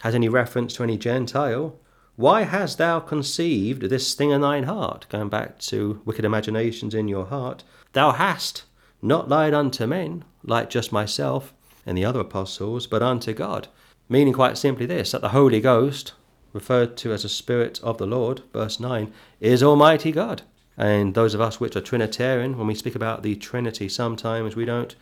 has 0.00 0.14
any 0.14 0.28
reference 0.28 0.74
to 0.74 0.82
any 0.82 0.96
Gentile. 0.96 1.78
Why 2.16 2.42
hast 2.42 2.78
thou 2.78 3.00
conceived 3.00 3.82
this 3.82 4.14
thing 4.14 4.30
in 4.30 4.40
thine 4.40 4.64
heart? 4.64 5.06
Going 5.10 5.28
back 5.28 5.58
to 5.60 6.00
wicked 6.04 6.24
imaginations 6.24 6.94
in 6.94 7.08
your 7.08 7.26
heart. 7.26 7.62
Thou 7.92 8.12
hast 8.12 8.64
not 9.02 9.28
lied 9.28 9.52
unto 9.52 9.86
men, 9.86 10.24
like 10.44 10.70
just 10.70 10.92
myself 10.92 11.52
and 11.84 11.98
the 11.98 12.04
other 12.04 12.20
apostles, 12.20 12.86
but 12.86 13.02
unto 13.02 13.32
God. 13.32 13.68
Meaning 14.08 14.32
quite 14.32 14.56
simply 14.56 14.86
this 14.86 15.10
that 15.10 15.20
the 15.20 15.30
Holy 15.30 15.60
Ghost, 15.60 16.12
referred 16.52 16.96
to 16.98 17.12
as 17.12 17.24
the 17.24 17.28
Spirit 17.28 17.80
of 17.82 17.98
the 17.98 18.06
Lord, 18.06 18.42
verse 18.52 18.78
9, 18.78 19.12
is 19.40 19.62
Almighty 19.62 20.12
God. 20.12 20.42
And 20.76 21.14
those 21.14 21.34
of 21.34 21.40
us 21.40 21.60
which 21.60 21.76
are 21.76 21.80
Trinitarian, 21.80 22.56
when 22.56 22.66
we 22.66 22.74
speak 22.74 22.94
about 22.94 23.22
the 23.22 23.36
Trinity, 23.36 23.88
sometimes 23.88 24.56
we 24.56 24.64
don't 24.64 24.94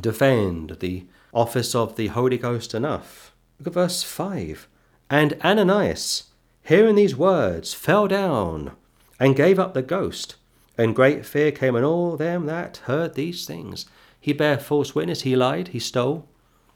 defend 0.00 0.78
the 0.80 1.04
office 1.34 1.74
of 1.74 1.96
the 1.96 2.08
Holy 2.08 2.38
Ghost 2.38 2.74
enough. 2.74 3.32
Look 3.58 3.68
at 3.68 3.74
verse 3.74 4.02
5. 4.02 4.68
And 5.10 5.36
Ananias, 5.44 6.24
hearing 6.62 6.94
these 6.94 7.16
words, 7.16 7.74
fell 7.74 8.08
down 8.08 8.72
and 9.20 9.36
gave 9.36 9.58
up 9.58 9.74
the 9.74 9.82
ghost. 9.82 10.36
And 10.78 10.96
great 10.96 11.26
fear 11.26 11.52
came 11.52 11.76
on 11.76 11.84
all 11.84 12.16
them 12.16 12.46
that 12.46 12.78
heard 12.84 13.14
these 13.14 13.46
things. 13.46 13.86
He 14.20 14.32
bare 14.32 14.58
false 14.58 14.94
witness, 14.94 15.22
he 15.22 15.36
lied, 15.36 15.68
he 15.68 15.78
stole, 15.78 16.28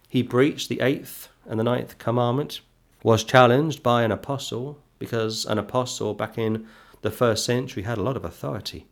he 0.08 0.22
breached 0.22 0.68
the 0.68 0.80
eighth 0.80 1.28
and 1.48 1.58
the 1.58 1.64
ninth 1.64 1.98
commandment, 1.98 2.60
was 3.02 3.24
challenged 3.24 3.82
by 3.82 4.02
an 4.02 4.10
apostle, 4.10 4.78
because 4.98 5.44
an 5.46 5.58
apostle 5.58 6.14
back 6.14 6.36
in 6.38 6.66
the 7.02 7.10
first 7.10 7.44
century 7.44 7.84
had 7.84 7.98
a 7.98 8.02
lot 8.02 8.16
of 8.16 8.24
authority. 8.24 8.86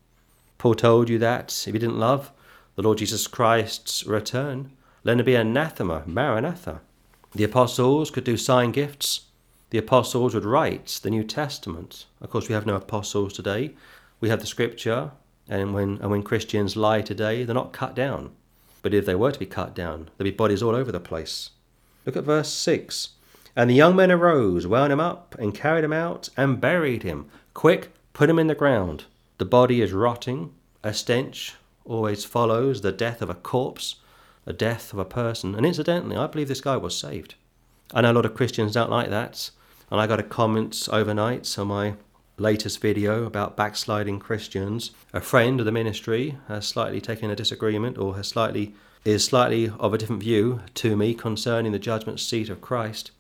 Paul 0.59 0.75
told 0.75 1.09
you 1.09 1.19
that 1.19 1.64
if 1.67 1.75
you 1.75 1.81
didn't 1.81 1.99
love 1.99 2.31
the 2.77 2.83
Lord 2.83 2.99
Jesus 2.99 3.27
Christ's 3.27 4.07
return, 4.07 4.71
then 5.03 5.19
to 5.19 5.25
be 5.25 5.35
anathema, 5.35 6.03
maranatha. 6.07 6.81
The 7.35 7.45
apostles 7.45 8.11
could 8.11 8.25
do 8.25 8.37
sign 8.37 8.71
gifts. 8.71 9.27
The 9.71 9.79
apostles 9.79 10.35
would 10.35 10.45
write 10.45 11.01
the 11.03 11.11
New 11.11 11.25
Testament. 11.25 12.07
Of 12.21 12.31
course, 12.31 12.49
we 12.49 12.55
have 12.55 12.67
no 12.67 12.77
apostles 12.77 13.33
today. 13.33 13.75
We 14.25 14.31
have 14.31 14.41
the 14.41 14.47
scripture, 14.47 15.11
and 15.51 15.75
when, 15.75 15.99
and 16.01 16.11
when 16.11 16.23
Christians 16.23 16.79
lie 16.79 17.03
today, 17.03 17.45
they're 17.45 17.55
not 17.55 17.75
cut 17.75 17.95
down. 17.95 18.31
But 18.81 18.95
if 18.95 19.05
they 19.05 19.15
were 19.15 19.33
to 19.33 19.39
be 19.39 19.45
cut 19.45 19.75
down, 19.75 20.09
there'd 20.17 20.25
be 20.25 20.31
bodies 20.31 20.63
all 20.63 20.75
over 20.75 20.91
the 20.91 20.99
place. 20.99 21.51
Look 22.07 22.17
at 22.17 22.25
verse 22.25 22.49
6. 22.49 23.11
And 23.55 23.69
the 23.69 23.75
young 23.75 23.95
men 23.95 24.11
arose, 24.11 24.67
wound 24.67 24.95
him 24.95 24.99
up, 24.99 25.35
and 25.39 25.55
carried 25.55 25.85
him 25.85 25.93
out, 25.93 26.31
and 26.39 26.59
buried 26.59 27.03
him. 27.03 27.27
Quick, 27.53 27.93
put 28.15 28.31
him 28.31 28.39
in 28.39 28.47
the 28.47 28.55
ground. 28.55 29.05
The 29.37 29.45
body 29.45 29.83
is 29.83 29.93
rotting. 29.93 30.55
A 30.83 30.95
stench 30.95 31.57
always 31.85 32.25
follows 32.25 32.81
the 32.81 32.93
death 32.93 33.21
of 33.21 33.29
a 33.29 33.35
corpse, 33.35 33.97
a 34.47 34.55
death 34.55 34.95
of 34.95 34.99
a 34.99 35.05
person. 35.05 35.55
And 35.55 35.67
incidentally, 35.67 36.17
I 36.17 36.29
believe 36.29 36.49
this 36.49 36.63
guy 36.63 36.79
was 36.79 36.97
saved. 36.97 37.35
I 37.93 38.01
know 38.01 38.13
a 38.13 38.15
lot 38.15 38.25
of 38.25 38.35
Christians 38.35 38.73
don't 38.73 38.89
like 38.89 39.11
that. 39.11 39.51
And 39.91 40.01
I 40.01 40.07
got 40.07 40.19
a 40.19 40.23
comment 40.23 40.89
overnight 40.91 41.59
on 41.59 41.69
my 41.69 41.97
latest 42.37 42.81
video 42.81 43.25
about 43.25 43.57
backsliding 43.57 44.18
Christians. 44.18 44.90
A 45.12 45.20
friend 45.20 45.61
of 45.61 45.66
the 45.66 45.73
ministry 45.73 46.37
has 46.49 46.66
slightly 46.66 47.01
taken 47.01 47.31
a 47.31 47.37
disagreement 47.37 47.99
or 47.99 48.16
has 48.16 48.29
slightly 48.29 48.75
is 49.05 49.23
slightly 49.23 49.70
of 49.79 49.92
a 49.92 49.99
different 49.99 50.23
view 50.23 50.61
to 50.73 50.97
me 50.97 51.12
concerning 51.14 51.73
the 51.73 51.79
judgment 51.79 52.18
seat 52.18 52.49
of 52.49 52.62
Christ. 52.62 53.11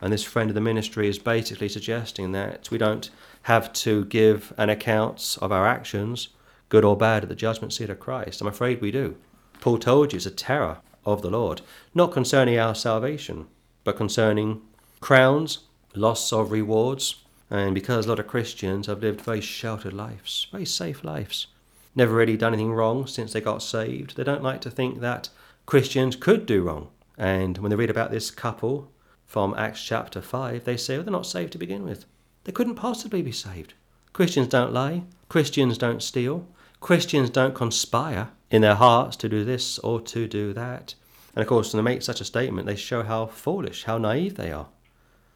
And 0.00 0.12
this 0.12 0.24
friend 0.24 0.50
of 0.50 0.54
the 0.54 0.60
ministry 0.60 1.08
is 1.08 1.18
basically 1.18 1.68
suggesting 1.68 2.32
that 2.32 2.70
we 2.70 2.78
don't 2.78 3.08
have 3.42 3.72
to 3.74 4.04
give 4.06 4.52
an 4.56 4.68
account 4.68 5.38
of 5.40 5.52
our 5.52 5.66
actions, 5.66 6.28
good 6.68 6.84
or 6.84 6.96
bad, 6.96 7.22
at 7.22 7.28
the 7.28 7.36
judgment 7.36 7.72
seat 7.72 7.88
of 7.88 8.00
Christ. 8.00 8.40
I'm 8.40 8.48
afraid 8.48 8.80
we 8.80 8.90
do. 8.90 9.16
Paul 9.60 9.78
told 9.78 10.12
you 10.12 10.16
it's 10.16 10.26
a 10.26 10.30
terror 10.30 10.78
of 11.04 11.22
the 11.22 11.30
Lord, 11.30 11.62
not 11.94 12.12
concerning 12.12 12.58
our 12.58 12.74
salvation, 12.74 13.46
but 13.84 13.96
concerning 13.96 14.60
crowns, 15.00 15.60
loss 15.94 16.32
of 16.32 16.50
rewards, 16.50 17.24
and 17.50 17.74
because 17.74 18.06
a 18.06 18.08
lot 18.08 18.18
of 18.18 18.26
Christians 18.26 18.86
have 18.86 19.02
lived 19.02 19.20
very 19.20 19.40
sheltered 19.40 19.94
lives, 19.94 20.46
very 20.50 20.64
safe 20.64 21.02
lives, 21.02 21.46
never 21.94 22.14
really 22.14 22.36
done 22.36 22.52
anything 22.52 22.72
wrong 22.72 23.06
since 23.06 23.32
they 23.32 23.40
got 23.40 23.62
saved, 23.62 24.16
they 24.16 24.24
don't 24.24 24.42
like 24.42 24.60
to 24.62 24.70
think 24.70 25.00
that 25.00 25.30
Christians 25.66 26.16
could 26.16 26.46
do 26.46 26.62
wrong. 26.62 26.88
And 27.16 27.58
when 27.58 27.70
they 27.70 27.76
read 27.76 27.90
about 27.90 28.10
this 28.10 28.30
couple 28.30 28.92
from 29.26 29.54
Acts 29.54 29.82
chapter 29.82 30.20
5, 30.20 30.64
they 30.64 30.76
say, 30.76 30.96
well, 30.96 31.04
they're 31.04 31.12
not 31.12 31.26
saved 31.26 31.52
to 31.52 31.58
begin 31.58 31.84
with. 31.84 32.04
They 32.44 32.52
couldn't 32.52 32.76
possibly 32.76 33.22
be 33.22 33.32
saved. 33.32 33.74
Christians 34.12 34.48
don't 34.48 34.72
lie. 34.72 35.02
Christians 35.28 35.76
don't 35.76 36.02
steal. 36.02 36.46
Christians 36.80 37.28
don't 37.30 37.54
conspire 37.54 38.30
in 38.50 38.62
their 38.62 38.76
hearts 38.76 39.16
to 39.16 39.28
do 39.28 39.44
this 39.44 39.78
or 39.80 40.00
to 40.00 40.26
do 40.26 40.52
that. 40.52 40.94
And 41.34 41.42
of 41.42 41.48
course, 41.48 41.72
when 41.72 41.84
they 41.84 41.90
make 41.90 42.02
such 42.02 42.20
a 42.20 42.24
statement, 42.24 42.66
they 42.66 42.76
show 42.76 43.02
how 43.02 43.26
foolish, 43.26 43.84
how 43.84 43.98
naive 43.98 44.36
they 44.36 44.50
are. 44.50 44.68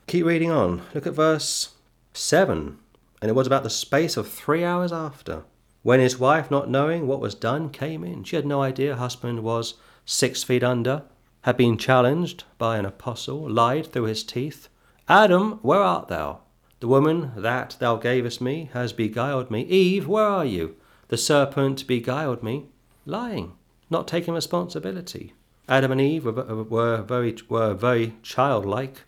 Keep 0.06 0.26
reading 0.26 0.50
on. 0.50 0.82
Look 0.94 1.06
at 1.06 1.12
verse 1.12 1.70
7. 2.12 2.78
And 3.20 3.28
it 3.28 3.34
was 3.34 3.46
about 3.46 3.62
the 3.62 3.70
space 3.70 4.16
of 4.16 4.28
three 4.28 4.64
hours 4.64 4.92
after, 4.92 5.44
when 5.82 6.00
his 6.00 6.18
wife, 6.18 6.50
not 6.50 6.68
knowing 6.68 7.06
what 7.06 7.20
was 7.20 7.34
done, 7.34 7.70
came 7.70 8.04
in. 8.04 8.24
She 8.24 8.36
had 8.36 8.46
no 8.46 8.62
idea 8.62 8.94
her 8.94 8.98
husband 8.98 9.42
was 9.42 9.74
six 10.04 10.42
feet 10.42 10.62
under, 10.62 11.02
had 11.42 11.56
been 11.56 11.76
challenged 11.76 12.44
by 12.58 12.78
an 12.78 12.84
apostle, 12.84 13.48
lied 13.48 13.86
through 13.86 14.04
his 14.04 14.24
teeth. 14.24 14.68
Adam, 15.08 15.58
where 15.62 15.80
art 15.80 16.08
thou? 16.08 16.40
The 16.80 16.88
woman 16.88 17.32
that 17.36 17.76
thou 17.78 17.96
gavest 17.96 18.40
me 18.40 18.70
has 18.72 18.92
beguiled 18.92 19.50
me. 19.50 19.62
Eve, 19.62 20.08
where 20.08 20.26
are 20.26 20.44
you? 20.44 20.76
The 21.08 21.16
serpent 21.16 21.86
beguiled 21.86 22.42
me. 22.42 22.66
Lying, 23.06 23.52
not 23.90 24.08
taking 24.08 24.34
responsibility. 24.34 25.32
Adam 25.68 25.92
and 25.92 26.00
Eve 26.00 26.24
were, 26.24 26.64
were, 26.64 27.02
very, 27.02 27.36
were 27.48 27.74
very 27.74 28.14
childlike 28.22 29.02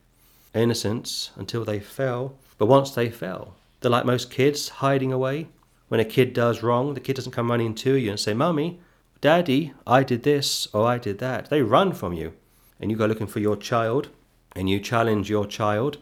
innocence 0.54 1.30
until 1.36 1.64
they 1.64 1.80
fell. 1.80 2.36
But 2.58 2.66
once 2.66 2.90
they 2.90 3.10
fell, 3.10 3.54
they're 3.80 3.90
like 3.90 4.04
most 4.04 4.30
kids, 4.30 4.68
hiding 4.68 5.12
away. 5.12 5.48
When 5.88 6.00
a 6.00 6.04
kid 6.04 6.32
does 6.32 6.62
wrong, 6.62 6.94
the 6.94 7.00
kid 7.00 7.16
doesn't 7.16 7.32
come 7.32 7.50
running 7.50 7.74
to 7.76 7.94
you 7.94 8.10
and 8.10 8.18
say, 8.18 8.34
Mummy, 8.34 8.80
Daddy, 9.20 9.72
I 9.86 10.02
did 10.02 10.22
this 10.22 10.68
or 10.72 10.86
I 10.86 10.98
did 10.98 11.18
that. 11.18 11.50
They 11.50 11.62
run 11.62 11.92
from 11.92 12.12
you. 12.12 12.34
And 12.80 12.90
you 12.90 12.96
go 12.96 13.06
looking 13.06 13.26
for 13.26 13.40
your 13.40 13.56
child 13.56 14.08
and 14.56 14.68
you 14.68 14.78
challenge 14.78 15.28
your 15.28 15.46
child, 15.46 15.98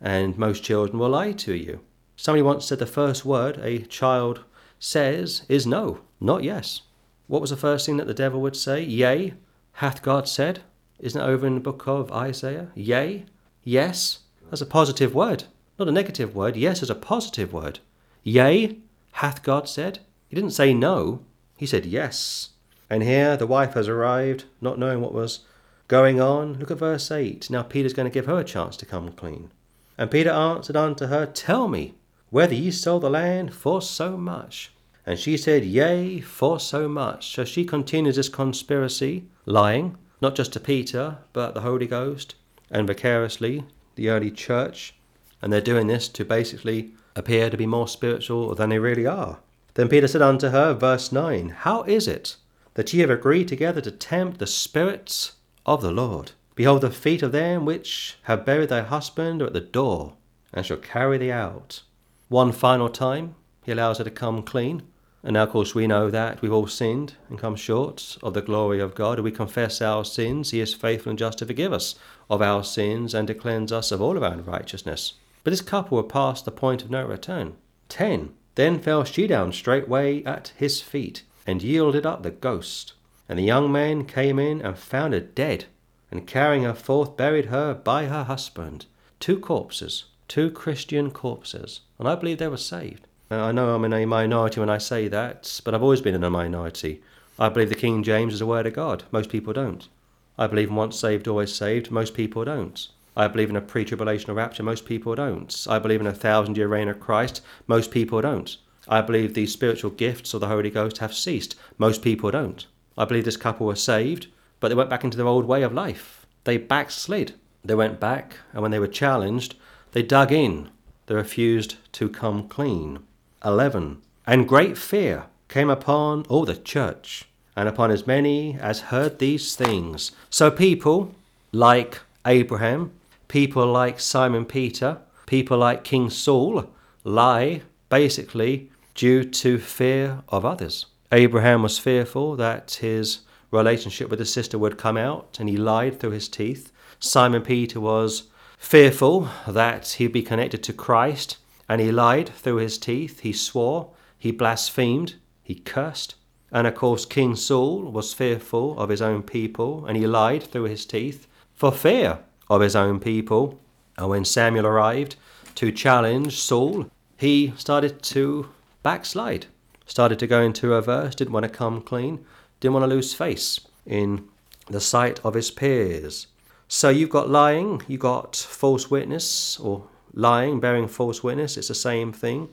and 0.00 0.36
most 0.36 0.64
children 0.64 0.98
will 0.98 1.10
lie 1.10 1.32
to 1.32 1.54
you. 1.54 1.80
Somebody 2.16 2.42
once 2.42 2.66
said 2.66 2.80
the 2.80 2.86
first 2.86 3.24
word 3.24 3.58
a 3.62 3.78
child 3.82 4.44
says 4.80 5.42
is 5.48 5.66
no, 5.66 6.00
not 6.20 6.42
yes. 6.42 6.82
What 7.28 7.40
was 7.40 7.50
the 7.50 7.56
first 7.56 7.86
thing 7.86 7.96
that 7.98 8.08
the 8.08 8.14
devil 8.14 8.40
would 8.40 8.56
say? 8.56 8.82
Yea, 8.82 9.34
hath 9.74 10.02
God 10.02 10.28
said? 10.28 10.60
Isn't 10.98 11.20
it 11.20 11.24
over 11.24 11.46
in 11.46 11.54
the 11.54 11.60
book 11.60 11.86
of 11.86 12.10
Isaiah? 12.10 12.68
Yea, 12.74 13.24
Yes, 13.64 14.20
as 14.50 14.60
a 14.60 14.66
positive 14.66 15.14
word, 15.14 15.44
not 15.78 15.88
a 15.88 15.92
negative 15.92 16.34
word. 16.34 16.56
Yes, 16.56 16.82
as 16.82 16.90
a 16.90 16.94
positive 16.94 17.52
word. 17.52 17.80
Yea, 18.22 18.78
hath 19.12 19.42
God 19.42 19.68
said? 19.68 19.98
He 20.28 20.36
didn't 20.36 20.52
say 20.52 20.72
no, 20.72 21.24
he 21.56 21.66
said 21.66 21.86
yes. 21.86 22.50
And 22.88 23.02
here 23.02 23.36
the 23.36 23.46
wife 23.46 23.74
has 23.74 23.88
arrived, 23.88 24.44
not 24.60 24.78
knowing 24.78 25.00
what 25.00 25.14
was 25.14 25.40
going 25.88 26.20
on. 26.20 26.54
Look 26.58 26.70
at 26.70 26.78
verse 26.78 27.10
8. 27.10 27.50
Now 27.50 27.62
Peter's 27.62 27.92
going 27.92 28.10
to 28.10 28.14
give 28.14 28.26
her 28.26 28.38
a 28.38 28.44
chance 28.44 28.76
to 28.78 28.86
come 28.86 29.12
clean. 29.12 29.50
And 29.98 30.10
Peter 30.10 30.30
answered 30.30 30.76
unto 30.76 31.06
her, 31.06 31.26
Tell 31.26 31.68
me 31.68 31.94
whether 32.30 32.54
ye 32.54 32.70
sold 32.70 33.02
the 33.02 33.10
land 33.10 33.54
for 33.54 33.82
so 33.82 34.16
much. 34.16 34.72
And 35.04 35.18
she 35.18 35.36
said, 35.36 35.64
Yea, 35.64 36.20
for 36.20 36.60
so 36.60 36.88
much. 36.88 37.34
So 37.34 37.44
she 37.44 37.64
continues 37.64 38.16
this 38.16 38.28
conspiracy, 38.28 39.24
lying, 39.46 39.96
not 40.20 40.34
just 40.34 40.52
to 40.54 40.60
Peter, 40.60 41.18
but 41.32 41.54
the 41.54 41.60
Holy 41.60 41.86
Ghost, 41.86 42.36
and 42.70 42.86
vicariously 42.86 43.64
the 43.96 44.08
early 44.08 44.30
church, 44.30 44.94
and 45.42 45.52
they're 45.52 45.60
doing 45.60 45.88
this 45.88 46.08
to 46.08 46.24
basically 46.24 46.92
appear 47.14 47.50
to 47.50 47.56
be 47.56 47.66
more 47.66 47.88
spiritual 47.88 48.54
than 48.54 48.70
they 48.70 48.78
really 48.78 49.06
are. 49.06 49.40
Then 49.74 49.88
Peter 49.88 50.08
said 50.08 50.22
unto 50.22 50.48
her, 50.48 50.72
verse 50.72 51.12
9, 51.12 51.50
How 51.50 51.82
is 51.82 52.08
it 52.08 52.36
that 52.74 52.92
ye 52.92 53.00
have 53.00 53.10
agreed 53.10 53.48
together 53.48 53.80
to 53.80 53.90
tempt 53.90 54.38
the 54.38 54.46
spirits 54.46 55.32
of 55.66 55.82
the 55.82 55.92
Lord? 55.92 56.32
Behold, 56.54 56.82
the 56.82 56.90
feet 56.90 57.22
of 57.22 57.32
them 57.32 57.64
which 57.64 58.18
have 58.24 58.44
buried 58.44 58.68
thy 58.68 58.82
husband 58.82 59.42
are 59.42 59.46
at 59.46 59.52
the 59.52 59.60
door, 59.60 60.14
and 60.52 60.64
shall 60.64 60.76
carry 60.76 61.18
thee 61.18 61.32
out. 61.32 61.82
One 62.28 62.52
final 62.52 62.88
time, 62.88 63.34
he 63.64 63.72
allows 63.72 63.98
her 63.98 64.04
to 64.04 64.10
come 64.10 64.42
clean. 64.42 64.82
And 65.24 65.34
now, 65.34 65.44
of 65.44 65.50
course, 65.50 65.74
we 65.74 65.86
know 65.86 66.10
that 66.10 66.42
we've 66.42 66.52
all 66.52 66.66
sinned 66.66 67.14
and 67.28 67.38
come 67.38 67.54
short 67.54 68.18
of 68.22 68.34
the 68.34 68.42
glory 68.42 68.80
of 68.80 68.94
God. 68.94 69.20
We 69.20 69.30
confess 69.30 69.80
our 69.80 70.04
sins, 70.04 70.50
He 70.50 70.60
is 70.60 70.74
faithful 70.74 71.10
and 71.10 71.18
just 71.18 71.38
to 71.38 71.46
forgive 71.46 71.72
us 71.72 71.94
of 72.28 72.42
our 72.42 72.64
sins 72.64 73.14
and 73.14 73.28
to 73.28 73.34
cleanse 73.34 73.70
us 73.70 73.92
of 73.92 74.02
all 74.02 74.16
of 74.16 74.22
our 74.22 74.32
unrighteousness. 74.32 75.14
But 75.44 75.50
this 75.50 75.60
couple 75.60 75.96
were 75.96 76.02
past 76.02 76.44
the 76.44 76.50
point 76.50 76.82
of 76.82 76.90
no 76.90 77.04
return. 77.04 77.54
10. 77.88 78.32
Then 78.54 78.78
fell 78.80 79.04
she 79.04 79.26
down 79.26 79.52
straightway 79.52 80.22
at 80.24 80.52
his 80.56 80.80
feet, 80.80 81.22
and 81.46 81.62
yielded 81.62 82.06
up 82.06 82.22
the 82.22 82.30
ghost. 82.30 82.92
And 83.28 83.38
the 83.38 83.44
young 83.44 83.72
men 83.72 84.04
came 84.04 84.38
in 84.38 84.60
and 84.60 84.78
found 84.78 85.14
her 85.14 85.20
dead, 85.20 85.64
and 86.10 86.26
carrying 86.26 86.64
her 86.64 86.74
forth 86.74 87.16
buried 87.16 87.46
her 87.46 87.74
by 87.74 88.06
her 88.06 88.24
husband. 88.24 88.86
Two 89.20 89.38
corpses, 89.38 90.04
two 90.28 90.50
Christian 90.50 91.10
corpses, 91.10 91.80
and 91.98 92.06
I 92.06 92.14
believe 92.14 92.38
they 92.38 92.48
were 92.48 92.56
saved. 92.56 93.06
I 93.30 93.52
know 93.52 93.74
I'm 93.74 93.84
in 93.84 93.94
a 93.94 94.04
minority 94.04 94.60
when 94.60 94.68
I 94.68 94.78
say 94.78 95.08
that, 95.08 95.60
but 95.64 95.74
I've 95.74 95.82
always 95.82 96.02
been 96.02 96.14
in 96.14 96.24
a 96.24 96.30
minority. 96.30 97.02
I 97.38 97.48
believe 97.48 97.70
the 97.70 97.74
King 97.74 98.02
James 98.02 98.34
is 98.34 98.42
a 98.42 98.46
word 98.46 98.66
of 98.66 98.74
God. 98.74 99.04
Most 99.10 99.30
people 99.30 99.54
don't. 99.54 99.88
I 100.36 100.46
believe 100.46 100.70
once 100.70 100.98
saved, 100.98 101.26
always 101.26 101.54
saved. 101.54 101.90
Most 101.90 102.12
people 102.12 102.44
don't. 102.44 102.88
I 103.16 103.28
believe 103.28 103.50
in 103.50 103.56
a 103.56 103.60
pre 103.60 103.84
tribulational 103.84 104.34
rapture. 104.34 104.62
Most 104.62 104.86
people 104.86 105.14
don't. 105.14 105.66
I 105.68 105.78
believe 105.78 106.00
in 106.00 106.06
a 106.06 106.14
thousand 106.14 106.56
year 106.56 106.68
reign 106.68 106.88
of 106.88 107.00
Christ. 107.00 107.42
Most 107.66 107.90
people 107.90 108.20
don't. 108.20 108.56
I 108.88 109.00
believe 109.00 109.34
the 109.34 109.46
spiritual 109.46 109.90
gifts 109.90 110.34
of 110.34 110.40
the 110.40 110.48
Holy 110.48 110.70
Ghost 110.70 110.98
have 110.98 111.14
ceased. 111.14 111.54
Most 111.78 112.02
people 112.02 112.30
don't. 112.30 112.66
I 112.96 113.04
believe 113.04 113.24
this 113.24 113.36
couple 113.36 113.66
were 113.66 113.76
saved, 113.76 114.26
but 114.60 114.68
they 114.68 114.74
went 114.74 114.90
back 114.90 115.04
into 115.04 115.16
their 115.16 115.26
old 115.26 115.44
way 115.44 115.62
of 115.62 115.72
life. 115.72 116.26
They 116.44 116.56
backslid. 116.56 117.34
They 117.64 117.74
went 117.74 118.00
back, 118.00 118.38
and 118.52 118.62
when 118.62 118.70
they 118.70 118.80
were 118.80 118.88
challenged, 118.88 119.54
they 119.92 120.02
dug 120.02 120.32
in. 120.32 120.70
They 121.06 121.14
refused 121.14 121.76
to 121.92 122.08
come 122.08 122.48
clean. 122.48 123.00
11. 123.44 124.02
And 124.26 124.48
great 124.48 124.76
fear 124.78 125.26
came 125.48 125.70
upon 125.70 126.24
all 126.28 126.44
the 126.44 126.56
church, 126.56 127.28
and 127.54 127.68
upon 127.68 127.90
as 127.90 128.06
many 128.06 128.56
as 128.58 128.80
heard 128.92 129.18
these 129.18 129.54
things. 129.54 130.12
So 130.30 130.50
people 130.50 131.14
like 131.52 132.00
Abraham, 132.26 132.92
people 133.32 133.64
like 133.64 133.98
Simon 133.98 134.44
Peter, 134.44 134.98
people 135.24 135.56
like 135.56 135.84
King 135.84 136.10
Saul 136.10 136.68
lie 137.02 137.62
basically 137.88 138.70
due 138.94 139.24
to 139.24 139.56
fear 139.56 140.22
of 140.28 140.44
others. 140.44 140.84
Abraham 141.10 141.62
was 141.62 141.78
fearful 141.78 142.36
that 142.36 142.72
his 142.82 143.20
relationship 143.50 144.10
with 144.10 144.18
his 144.18 144.30
sister 144.30 144.58
would 144.58 144.76
come 144.76 144.98
out, 144.98 145.38
and 145.40 145.48
he 145.48 145.56
lied 145.56 145.98
through 145.98 146.10
his 146.10 146.28
teeth. 146.28 146.70
Simon 147.00 147.40
Peter 147.40 147.80
was 147.80 148.24
fearful 148.58 149.30
that 149.48 149.88
he'd 149.92 150.12
be 150.12 150.22
connected 150.22 150.62
to 150.64 150.74
Christ, 150.74 151.38
and 151.70 151.80
he 151.80 151.90
lied 151.90 152.28
through 152.28 152.56
his 152.56 152.76
teeth, 152.76 153.20
he 153.20 153.32
swore, 153.32 153.92
he 154.18 154.30
blasphemed, 154.30 155.14
he 155.42 155.54
cursed. 155.54 156.16
And 156.50 156.66
of 156.66 156.74
course, 156.74 157.06
King 157.06 157.34
Saul 157.36 157.80
was 157.80 158.12
fearful 158.12 158.78
of 158.78 158.90
his 158.90 159.00
own 159.00 159.22
people, 159.22 159.86
and 159.86 159.96
he 159.96 160.06
lied 160.06 160.42
through 160.42 160.64
his 160.64 160.84
teeth 160.84 161.26
for 161.54 161.72
fear 161.72 162.18
of 162.54 162.60
his 162.60 162.76
own 162.76 163.00
people. 163.00 163.58
And 163.96 164.08
when 164.10 164.24
Samuel 164.24 164.66
arrived 164.66 165.16
to 165.54 165.72
challenge 165.72 166.38
Saul, 166.38 166.90
he 167.16 167.52
started 167.56 168.02
to 168.02 168.50
backslide, 168.82 169.46
started 169.86 170.18
to 170.18 170.26
go 170.26 170.42
into 170.42 170.68
reverse, 170.68 171.14
didn't 171.14 171.32
want 171.32 171.44
to 171.44 171.48
come 171.48 171.80
clean, 171.80 172.24
didn't 172.60 172.74
want 172.74 172.84
to 172.84 172.94
lose 172.94 173.14
face 173.14 173.60
in 173.86 174.28
the 174.68 174.80
sight 174.80 175.18
of 175.24 175.34
his 175.34 175.50
peers. 175.50 176.26
So 176.68 176.88
you've 176.90 177.10
got 177.10 177.30
lying, 177.30 177.82
you've 177.88 178.00
got 178.00 178.36
false 178.36 178.90
witness, 178.90 179.58
or 179.58 179.84
lying, 180.14 180.60
bearing 180.60 180.88
false 180.88 181.22
witness, 181.22 181.56
it's 181.56 181.68
the 181.68 181.74
same 181.74 182.12
thing. 182.12 182.48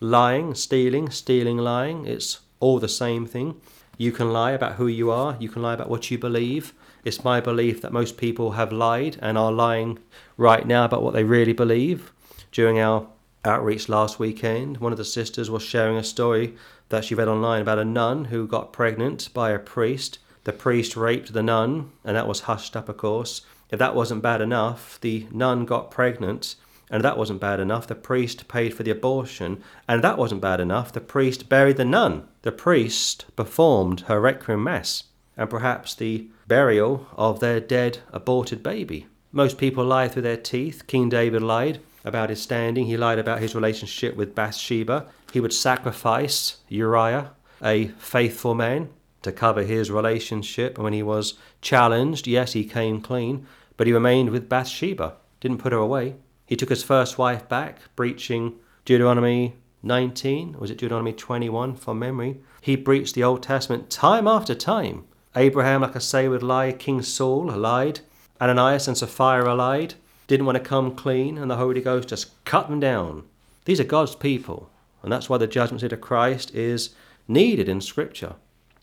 Lying, 0.00 0.54
stealing, 0.54 1.10
stealing, 1.10 1.58
lying, 1.58 2.06
it's 2.06 2.40
all 2.60 2.78
the 2.78 2.88
same 2.88 3.26
thing. 3.26 3.60
You 3.98 4.12
can 4.12 4.32
lie 4.32 4.52
about 4.52 4.74
who 4.74 4.86
you 4.86 5.10
are, 5.10 5.36
you 5.38 5.48
can 5.48 5.62
lie 5.62 5.74
about 5.74 5.90
what 5.90 6.10
you 6.10 6.18
believe. 6.18 6.72
It's 7.04 7.24
my 7.24 7.40
belief 7.40 7.80
that 7.80 7.92
most 7.92 8.16
people 8.16 8.52
have 8.52 8.72
lied 8.72 9.18
and 9.20 9.36
are 9.36 9.50
lying 9.50 9.98
right 10.36 10.66
now 10.66 10.84
about 10.84 11.02
what 11.02 11.14
they 11.14 11.24
really 11.24 11.52
believe. 11.52 12.12
During 12.52 12.78
our 12.78 13.08
outreach 13.44 13.88
last 13.88 14.20
weekend, 14.20 14.78
one 14.78 14.92
of 14.92 14.98
the 14.98 15.04
sisters 15.04 15.50
was 15.50 15.62
sharing 15.62 15.96
a 15.96 16.04
story 16.04 16.54
that 16.90 17.04
she 17.04 17.14
read 17.14 17.26
online 17.26 17.62
about 17.62 17.78
a 17.78 17.84
nun 17.84 18.26
who 18.26 18.46
got 18.46 18.72
pregnant 18.72 19.30
by 19.34 19.50
a 19.50 19.58
priest. 19.58 20.18
The 20.44 20.52
priest 20.52 20.96
raped 20.96 21.32
the 21.32 21.42
nun, 21.42 21.90
and 22.04 22.16
that 22.16 22.28
was 22.28 22.40
hushed 22.40 22.76
up, 22.76 22.88
of 22.88 22.98
course. 22.98 23.42
If 23.70 23.78
that 23.78 23.94
wasn't 23.94 24.22
bad 24.22 24.40
enough, 24.40 25.00
the 25.00 25.26
nun 25.32 25.64
got 25.64 25.90
pregnant, 25.90 26.54
and 26.90 27.02
that 27.02 27.16
wasn't 27.16 27.40
bad 27.40 27.58
enough. 27.58 27.86
The 27.86 27.94
priest 27.94 28.46
paid 28.46 28.74
for 28.74 28.82
the 28.82 28.90
abortion, 28.90 29.62
and 29.88 30.04
that 30.04 30.18
wasn't 30.18 30.42
bad 30.42 30.60
enough. 30.60 30.92
The 30.92 31.00
priest 31.00 31.48
buried 31.48 31.78
the 31.78 31.84
nun. 31.84 32.28
The 32.42 32.52
priest 32.52 33.24
performed 33.34 34.02
her 34.02 34.20
requiem 34.20 34.62
mass, 34.62 35.04
and 35.36 35.48
perhaps 35.48 35.94
the 35.94 36.28
burial 36.46 37.06
of 37.16 37.40
their 37.40 37.60
dead 37.60 37.98
aborted 38.12 38.62
baby. 38.62 39.06
Most 39.30 39.58
people 39.58 39.84
lie 39.84 40.08
through 40.08 40.22
their 40.22 40.36
teeth. 40.36 40.86
King 40.86 41.08
David 41.08 41.42
lied 41.42 41.80
about 42.04 42.30
his 42.30 42.42
standing, 42.42 42.86
he 42.86 42.96
lied 42.96 43.18
about 43.18 43.40
his 43.40 43.54
relationship 43.54 44.16
with 44.16 44.34
Bathsheba. 44.34 45.06
He 45.32 45.40
would 45.40 45.52
sacrifice 45.52 46.56
Uriah, 46.68 47.30
a 47.62 47.88
faithful 47.98 48.54
man, 48.54 48.90
to 49.22 49.32
cover 49.32 49.62
his 49.62 49.90
relationship. 49.90 50.76
And 50.76 50.84
when 50.84 50.92
he 50.92 51.02
was 51.02 51.34
challenged, 51.60 52.26
yes, 52.26 52.52
he 52.52 52.64
came 52.64 53.00
clean, 53.00 53.46
but 53.76 53.86
he 53.86 53.92
remained 53.92 54.30
with 54.30 54.48
Bathsheba, 54.48 55.14
didn't 55.40 55.58
put 55.58 55.72
her 55.72 55.78
away. 55.78 56.16
He 56.44 56.56
took 56.56 56.70
his 56.70 56.82
first 56.82 57.18
wife 57.18 57.48
back, 57.48 57.78
breaching 57.94 58.56
Deuteronomy 58.84 59.54
19, 59.82 60.58
was 60.58 60.70
it 60.70 60.78
Deuteronomy 60.78 61.12
21 61.12 61.76
from 61.76 61.98
memory? 61.98 62.40
He 62.60 62.76
breached 62.76 63.14
the 63.14 63.24
Old 63.24 63.42
Testament 63.42 63.90
time 63.90 64.28
after 64.28 64.54
time. 64.54 65.04
Abraham, 65.34 65.80
like 65.80 65.96
I 65.96 66.00
say, 66.00 66.28
would 66.28 66.42
lie. 66.42 66.72
King 66.72 67.02
Saul 67.02 67.46
lied. 67.46 68.00
Ananias 68.40 68.88
and 68.88 68.98
Sapphira 68.98 69.54
lied. 69.54 69.94
Didn't 70.26 70.46
want 70.46 70.58
to 70.58 70.64
come 70.64 70.94
clean, 70.94 71.38
and 71.38 71.50
the 71.50 71.56
Holy 71.56 71.80
Ghost 71.80 72.08
just 72.08 72.44
cut 72.44 72.68
them 72.68 72.80
down. 72.80 73.24
These 73.64 73.80
are 73.80 73.84
God's 73.84 74.14
people, 74.14 74.70
and 75.02 75.12
that's 75.12 75.28
why 75.28 75.38
the 75.38 75.46
judgment 75.46 75.80
seat 75.80 75.92
of 75.92 76.00
Christ 76.00 76.54
is 76.54 76.94
needed 77.28 77.68
in 77.68 77.80
Scripture. 77.80 78.34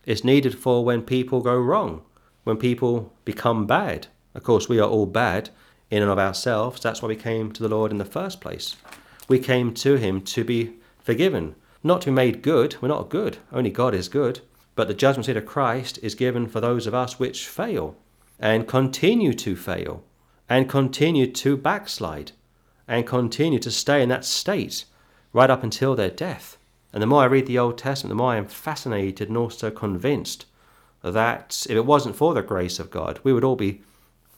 It's 0.06 0.24
needed 0.24 0.58
for 0.58 0.84
when 0.84 1.02
people 1.04 1.42
go 1.42 1.58
wrong, 1.58 2.02
when 2.44 2.58
people 2.58 3.14
become 3.26 3.68
bad. 3.68 4.08
Of 4.34 4.44
course, 4.44 4.70
we 4.70 4.80
are 4.80 4.90
all 4.90 5.06
bad, 5.06 5.50
in 5.92 6.02
and 6.02 6.12
of 6.12 6.20
ourselves. 6.20 6.82
That's 6.82 7.02
why 7.02 7.10
we 7.10 7.16
came 7.16 7.52
to 7.52 7.64
the 7.64 7.70
Lord 7.70 7.92
in 7.92 7.98
the 7.98 8.06
first 8.06 8.42
place. 8.42 8.76
We 9.28 9.40
came 9.40 9.74
to 9.76 9.96
Him 9.96 10.22
to 10.22 10.44
be 10.44 10.74
forgiven, 11.00 11.56
not 11.84 12.02
to 12.02 12.08
be 12.08 12.14
made 12.14 12.42
good. 12.42 12.76
We're 12.82 12.88
not 12.88 13.10
good, 13.10 13.38
only 13.52 13.70
God 13.70 13.94
is 13.94 14.08
good. 14.08 14.42
But 14.80 14.88
the 14.88 14.94
judgment 14.94 15.26
seat 15.26 15.36
of 15.36 15.46
Christ 15.46 16.00
is 16.02 16.16
given 16.16 16.48
for 16.48 16.62
those 16.62 16.88
of 16.88 16.94
us 16.94 17.20
which 17.20 17.50
fail 17.50 17.98
and 18.40 18.66
continue 18.66 19.34
to 19.34 19.58
fail 19.58 20.06
and 20.48 20.70
continue 20.70 21.30
to 21.30 21.58
backslide 21.58 22.32
and 22.88 23.06
continue 23.06 23.60
to 23.60 23.72
stay 23.72 24.02
in 24.02 24.08
that 24.08 24.24
state 24.24 24.86
right 25.34 25.50
up 25.50 25.64
until 25.64 25.98
their 25.98 26.10
death. 26.10 26.58
And 26.94 27.04
the 27.04 27.08
more 27.08 27.24
I 27.24 27.26
read 27.26 27.46
the 27.46 27.60
Old 27.60 27.78
Testament, 27.78 28.12
the 28.12 28.24
more 28.24 28.32
I 28.32 28.38
am 28.38 28.48
fascinated 28.48 29.28
and 29.28 29.36
also 29.36 29.70
convinced 29.70 30.46
that 31.04 31.66
if 31.70 31.76
it 31.76 31.86
wasn't 31.86 32.16
for 32.16 32.34
the 32.34 32.42
grace 32.42 32.80
of 32.80 32.90
God, 32.90 33.20
we 33.22 33.34
would 33.34 33.44
all 33.44 33.58
be 33.58 33.82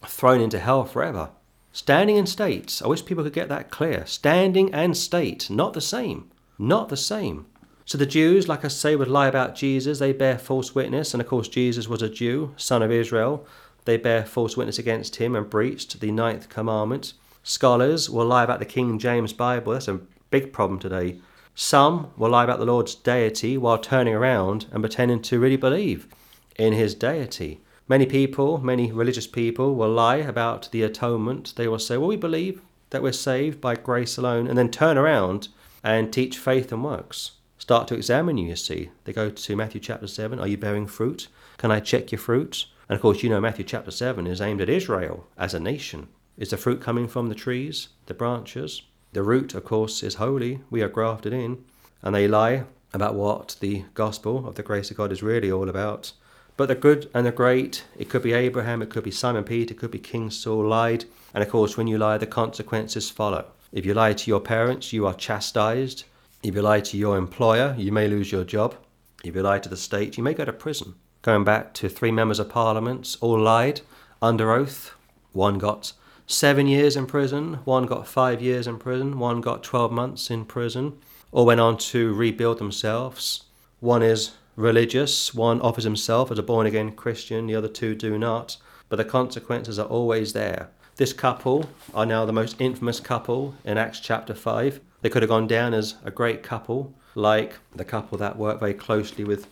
thrown 0.07 0.41
into 0.41 0.57
hell 0.57 0.85
forever. 0.85 1.29
Standing 1.71 2.17
and 2.17 2.27
state. 2.27 2.81
I 2.83 2.87
wish 2.87 3.05
people 3.05 3.23
could 3.23 3.33
get 3.33 3.49
that 3.49 3.69
clear. 3.69 4.07
Standing 4.07 4.73
and 4.73 4.97
state, 4.97 5.51
not 5.51 5.73
the 5.73 5.81
same. 5.81 6.31
Not 6.57 6.89
the 6.89 6.97
same. 6.97 7.45
So 7.91 7.97
the 7.97 8.05
Jews, 8.05 8.47
like 8.47 8.63
I 8.63 8.69
say, 8.69 8.95
would 8.95 9.09
lie 9.09 9.27
about 9.27 9.53
Jesus. 9.53 9.99
They 9.99 10.13
bear 10.13 10.37
false 10.37 10.73
witness. 10.73 11.13
And 11.13 11.19
of 11.19 11.27
course, 11.27 11.49
Jesus 11.49 11.89
was 11.89 12.01
a 12.01 12.07
Jew, 12.07 12.53
son 12.55 12.81
of 12.81 12.89
Israel. 12.89 13.45
They 13.83 13.97
bear 13.97 14.23
false 14.23 14.55
witness 14.55 14.79
against 14.79 15.17
him 15.17 15.35
and 15.35 15.49
breached 15.49 15.99
the 15.99 16.09
ninth 16.09 16.47
commandment. 16.47 17.11
Scholars 17.43 18.09
will 18.09 18.25
lie 18.25 18.45
about 18.45 18.59
the 18.59 18.65
King 18.65 18.97
James 18.97 19.33
Bible. 19.33 19.73
That's 19.73 19.89
a 19.89 19.99
big 20.29 20.53
problem 20.53 20.79
today. 20.79 21.19
Some 21.53 22.11
will 22.15 22.29
lie 22.29 22.45
about 22.45 22.59
the 22.59 22.65
Lord's 22.65 22.95
deity 22.95 23.57
while 23.57 23.77
turning 23.77 24.13
around 24.13 24.67
and 24.71 24.81
pretending 24.81 25.21
to 25.23 25.41
really 25.41 25.57
believe 25.57 26.07
in 26.55 26.71
his 26.71 26.95
deity. 26.95 27.59
Many 27.89 28.05
people, 28.05 28.59
many 28.59 28.93
religious 28.93 29.27
people, 29.27 29.75
will 29.75 29.91
lie 29.91 30.15
about 30.15 30.69
the 30.71 30.83
atonement. 30.83 31.51
They 31.57 31.67
will 31.67 31.77
say, 31.77 31.97
Well, 31.97 32.07
we 32.07 32.15
believe 32.15 32.61
that 32.91 33.03
we're 33.03 33.11
saved 33.11 33.59
by 33.59 33.75
grace 33.75 34.17
alone, 34.17 34.47
and 34.47 34.57
then 34.57 34.71
turn 34.71 34.97
around 34.97 35.49
and 35.83 36.13
teach 36.13 36.37
faith 36.37 36.71
and 36.71 36.85
works. 36.85 37.31
Start 37.71 37.87
to 37.87 37.95
examine 37.95 38.37
you, 38.37 38.49
you 38.49 38.57
see. 38.57 38.89
They 39.05 39.13
go 39.13 39.29
to 39.29 39.55
Matthew 39.55 39.79
chapter 39.79 40.05
7 40.05 40.41
Are 40.41 40.47
you 40.49 40.57
bearing 40.57 40.87
fruit? 40.87 41.29
Can 41.55 41.71
I 41.71 41.79
check 41.79 42.11
your 42.11 42.19
fruit? 42.19 42.65
And 42.89 42.97
of 42.97 43.01
course, 43.01 43.23
you 43.23 43.29
know 43.29 43.39
Matthew 43.39 43.63
chapter 43.63 43.91
7 43.91 44.27
is 44.27 44.41
aimed 44.41 44.59
at 44.59 44.67
Israel 44.67 45.25
as 45.37 45.53
a 45.53 45.59
nation. 45.61 46.09
Is 46.37 46.49
the 46.49 46.57
fruit 46.57 46.81
coming 46.81 47.07
from 47.07 47.29
the 47.29 47.33
trees, 47.33 47.87
the 48.07 48.13
branches? 48.13 48.81
The 49.13 49.23
root, 49.23 49.53
of 49.53 49.63
course, 49.63 50.03
is 50.03 50.15
holy. 50.15 50.59
We 50.69 50.81
are 50.81 50.89
grafted 50.89 51.31
in. 51.31 51.63
And 52.01 52.13
they 52.13 52.27
lie 52.27 52.65
about 52.93 53.15
what 53.15 53.55
the 53.61 53.85
gospel 53.93 54.45
of 54.45 54.55
the 54.55 54.63
grace 54.63 54.91
of 54.91 54.97
God 54.97 55.13
is 55.13 55.23
really 55.23 55.49
all 55.49 55.69
about. 55.69 56.11
But 56.57 56.65
the 56.65 56.75
good 56.75 57.09
and 57.13 57.25
the 57.25 57.31
great, 57.31 57.85
it 57.97 58.09
could 58.09 58.21
be 58.21 58.33
Abraham, 58.33 58.81
it 58.81 58.89
could 58.89 59.05
be 59.05 59.11
Simon 59.11 59.45
Peter, 59.45 59.73
it 59.73 59.77
could 59.77 59.91
be 59.91 59.97
King 59.99 60.29
Saul 60.29 60.67
lied. 60.67 61.05
And 61.33 61.41
of 61.41 61.49
course, 61.49 61.77
when 61.77 61.87
you 61.87 61.97
lie, 61.97 62.17
the 62.17 62.27
consequences 62.27 63.09
follow. 63.09 63.45
If 63.71 63.85
you 63.85 63.93
lie 63.93 64.11
to 64.11 64.29
your 64.29 64.41
parents, 64.41 64.91
you 64.91 65.07
are 65.07 65.13
chastised. 65.13 66.03
If 66.43 66.55
you 66.55 66.63
lie 66.63 66.81
to 66.81 66.97
your 66.97 67.17
employer, 67.17 67.75
you 67.77 67.91
may 67.91 68.07
lose 68.07 68.31
your 68.31 68.43
job. 68.43 68.75
If 69.23 69.35
you 69.35 69.43
lie 69.43 69.59
to 69.59 69.69
the 69.69 69.77
state, 69.77 70.17
you 70.17 70.23
may 70.23 70.33
go 70.33 70.43
to 70.43 70.51
prison. 70.51 70.95
Going 71.21 71.43
back 71.43 71.71
to 71.75 71.87
three 71.87 72.11
members 72.11 72.39
of 72.39 72.49
parliament, 72.49 73.15
all 73.21 73.39
lied 73.39 73.81
under 74.23 74.51
oath. 74.51 74.95
One 75.33 75.59
got 75.59 75.93
seven 76.25 76.65
years 76.65 76.95
in 76.95 77.05
prison, 77.05 77.59
one 77.63 77.85
got 77.85 78.07
five 78.07 78.41
years 78.41 78.65
in 78.65 78.79
prison, 78.79 79.19
one 79.19 79.39
got 79.39 79.61
12 79.61 79.91
months 79.91 80.31
in 80.31 80.45
prison. 80.45 80.97
All 81.31 81.45
went 81.45 81.59
on 81.59 81.77
to 81.77 82.11
rebuild 82.11 82.57
themselves. 82.57 83.43
One 83.79 84.01
is 84.01 84.31
religious. 84.55 85.35
One 85.35 85.61
offers 85.61 85.83
himself 85.83 86.31
as 86.31 86.39
a 86.39 86.43
born 86.43 86.65
again 86.65 86.93
Christian, 86.93 87.45
the 87.45 87.55
other 87.55 87.67
two 87.67 87.93
do 87.93 88.17
not. 88.17 88.57
But 88.89 88.95
the 88.95 89.05
consequences 89.05 89.77
are 89.77 89.87
always 89.87 90.33
there. 90.33 90.69
This 90.95 91.13
couple 91.13 91.69
are 91.93 92.05
now 92.05 92.25
the 92.25 92.33
most 92.33 92.59
infamous 92.59 92.99
couple 92.99 93.53
in 93.63 93.77
Acts 93.77 93.99
chapter 93.99 94.33
5. 94.33 94.81
They 95.01 95.09
could 95.09 95.21
have 95.21 95.29
gone 95.29 95.47
down 95.47 95.73
as 95.73 95.95
a 96.03 96.11
great 96.11 96.43
couple, 96.43 96.93
like 97.15 97.55
the 97.75 97.85
couple 97.85 98.17
that 98.19 98.37
worked 98.37 98.59
very 98.59 98.73
closely 98.73 99.23
with 99.23 99.47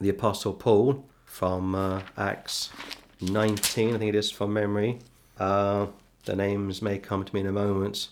the 0.00 0.08
Apostle 0.08 0.52
Paul 0.52 1.04
from 1.24 1.74
uh, 1.74 2.02
Acts 2.16 2.70
19, 3.20 3.94
I 3.94 3.98
think 3.98 4.08
it 4.08 4.14
is 4.14 4.30
from 4.30 4.52
memory. 4.52 4.98
Uh, 5.38 5.86
the 6.24 6.36
names 6.36 6.82
may 6.82 6.98
come 6.98 7.24
to 7.24 7.34
me 7.34 7.40
in 7.40 7.46
a 7.46 7.52
moment. 7.52 8.08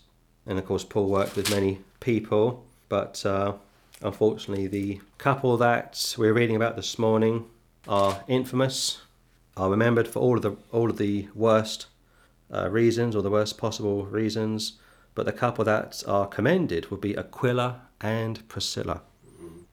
And 0.46 0.58
of 0.58 0.64
course, 0.64 0.84
Paul 0.84 1.08
worked 1.08 1.36
with 1.36 1.50
many 1.50 1.80
people, 2.00 2.64
but 2.88 3.24
uh, 3.26 3.52
Unfortunately, 4.00 4.68
the 4.68 5.00
couple 5.18 5.56
that 5.56 6.14
we're 6.16 6.32
reading 6.32 6.54
about 6.54 6.76
this 6.76 6.98
morning 7.00 7.46
are 7.88 8.22
infamous, 8.28 9.00
are 9.56 9.70
remembered 9.70 10.06
for 10.06 10.20
all 10.20 10.36
of 10.36 10.42
the 10.42 10.56
all 10.70 10.88
of 10.88 10.98
the 10.98 11.28
worst 11.34 11.86
uh, 12.52 12.70
reasons 12.70 13.16
or 13.16 13.22
the 13.22 13.30
worst 13.30 13.58
possible 13.58 14.06
reasons. 14.06 14.74
But 15.14 15.26
the 15.26 15.32
couple 15.32 15.64
that 15.64 16.02
are 16.06 16.26
commended 16.26 16.90
would 16.90 17.00
be 17.00 17.16
Aquila 17.16 17.82
and 18.00 18.46
Priscilla. 18.48 19.02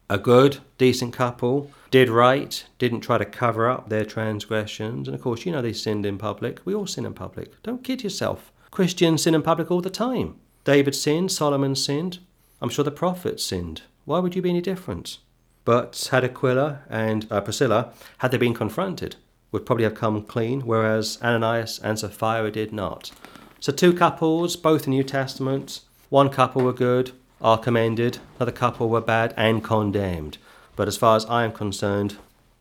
A 0.10 0.18
good, 0.20 0.60
decent 0.78 1.14
couple, 1.14 1.72
did 1.90 2.10
right, 2.10 2.64
didn't 2.78 3.02
try 3.02 3.18
to 3.18 3.26
cover 3.26 3.68
up 3.68 3.90
their 3.90 4.06
transgressions. 4.06 5.08
And 5.08 5.16
of 5.16 5.22
course, 5.22 5.46
you 5.46 5.52
know 5.52 5.62
they 5.62 5.74
sinned 5.74 6.06
in 6.06 6.18
public. 6.18 6.60
We 6.64 6.76
all 6.76 6.86
sin 6.86 7.06
in 7.06 7.14
public. 7.14 7.62
Don't 7.64 7.84
kid 7.84 8.04
yourself. 8.04 8.52
Christians 8.70 9.24
sin 9.24 9.34
in 9.34 9.42
public 9.42 9.72
all 9.72 9.82
the 9.82 9.90
time. 9.90 10.36
David 10.64 10.94
sinned, 10.94 11.32
Solomon 11.32 11.76
sinned. 11.76 12.20
I'm 12.62 12.70
sure 12.70 12.86
the 12.86 12.92
prophets 12.92 13.44
sinned. 13.44 13.82
Why 14.06 14.20
would 14.20 14.36
you 14.36 14.42
be 14.42 14.52
any 14.52 14.62
different? 14.62 15.18
But 15.64 16.10
had 16.12 16.24
Aquila 16.24 16.82
and 16.90 17.26
uh, 17.32 17.42
Priscilla, 17.42 17.94
had 18.20 18.30
they 18.30 18.38
been 18.38 18.54
confronted, 18.54 19.16
would 19.52 19.66
probably 19.66 19.86
have 19.86 19.96
come 19.96 20.22
clean, 20.24 20.62
whereas 20.62 21.18
Ananias 21.24 21.80
and 21.80 21.98
Sapphira 21.98 22.52
did 22.52 22.72
not. 22.72 23.12
So, 23.60 23.72
two 23.72 23.94
couples, 23.94 24.56
both 24.56 24.86
in 24.86 24.92
New 24.92 25.04
Testament. 25.04 25.82
One 26.10 26.30
couple 26.30 26.64
were 26.64 26.74
good, 26.74 27.12
are 27.42 27.58
commended, 27.58 28.20
another 28.38 28.52
couple 28.52 28.90
were 28.90 29.02
bad 29.02 29.34
and 29.36 29.64
condemned. 29.64 30.38
But 30.76 30.88
as 30.88 30.98
far 30.98 31.16
as 31.16 31.26
I 31.26 31.44
am 31.44 31.52
concerned, 31.52 32.18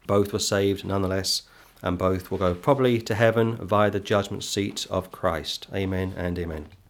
both 0.07 0.33
were 0.33 0.39
saved 0.39 0.85
nonetheless. 0.85 1.43
and 1.83 1.99
both 1.99 2.31
will 2.31 2.39
go 2.39 2.55
probably 2.55 2.99
to 3.03 3.15
heaven 3.15 3.57
via 3.57 3.91
the 3.91 4.01
judgment 4.01 4.43
seat 4.43 4.87
of 4.89 5.13
Christ. 5.13 5.67
Amen 5.75 6.15
and 6.17 6.39
amen. 6.39 6.67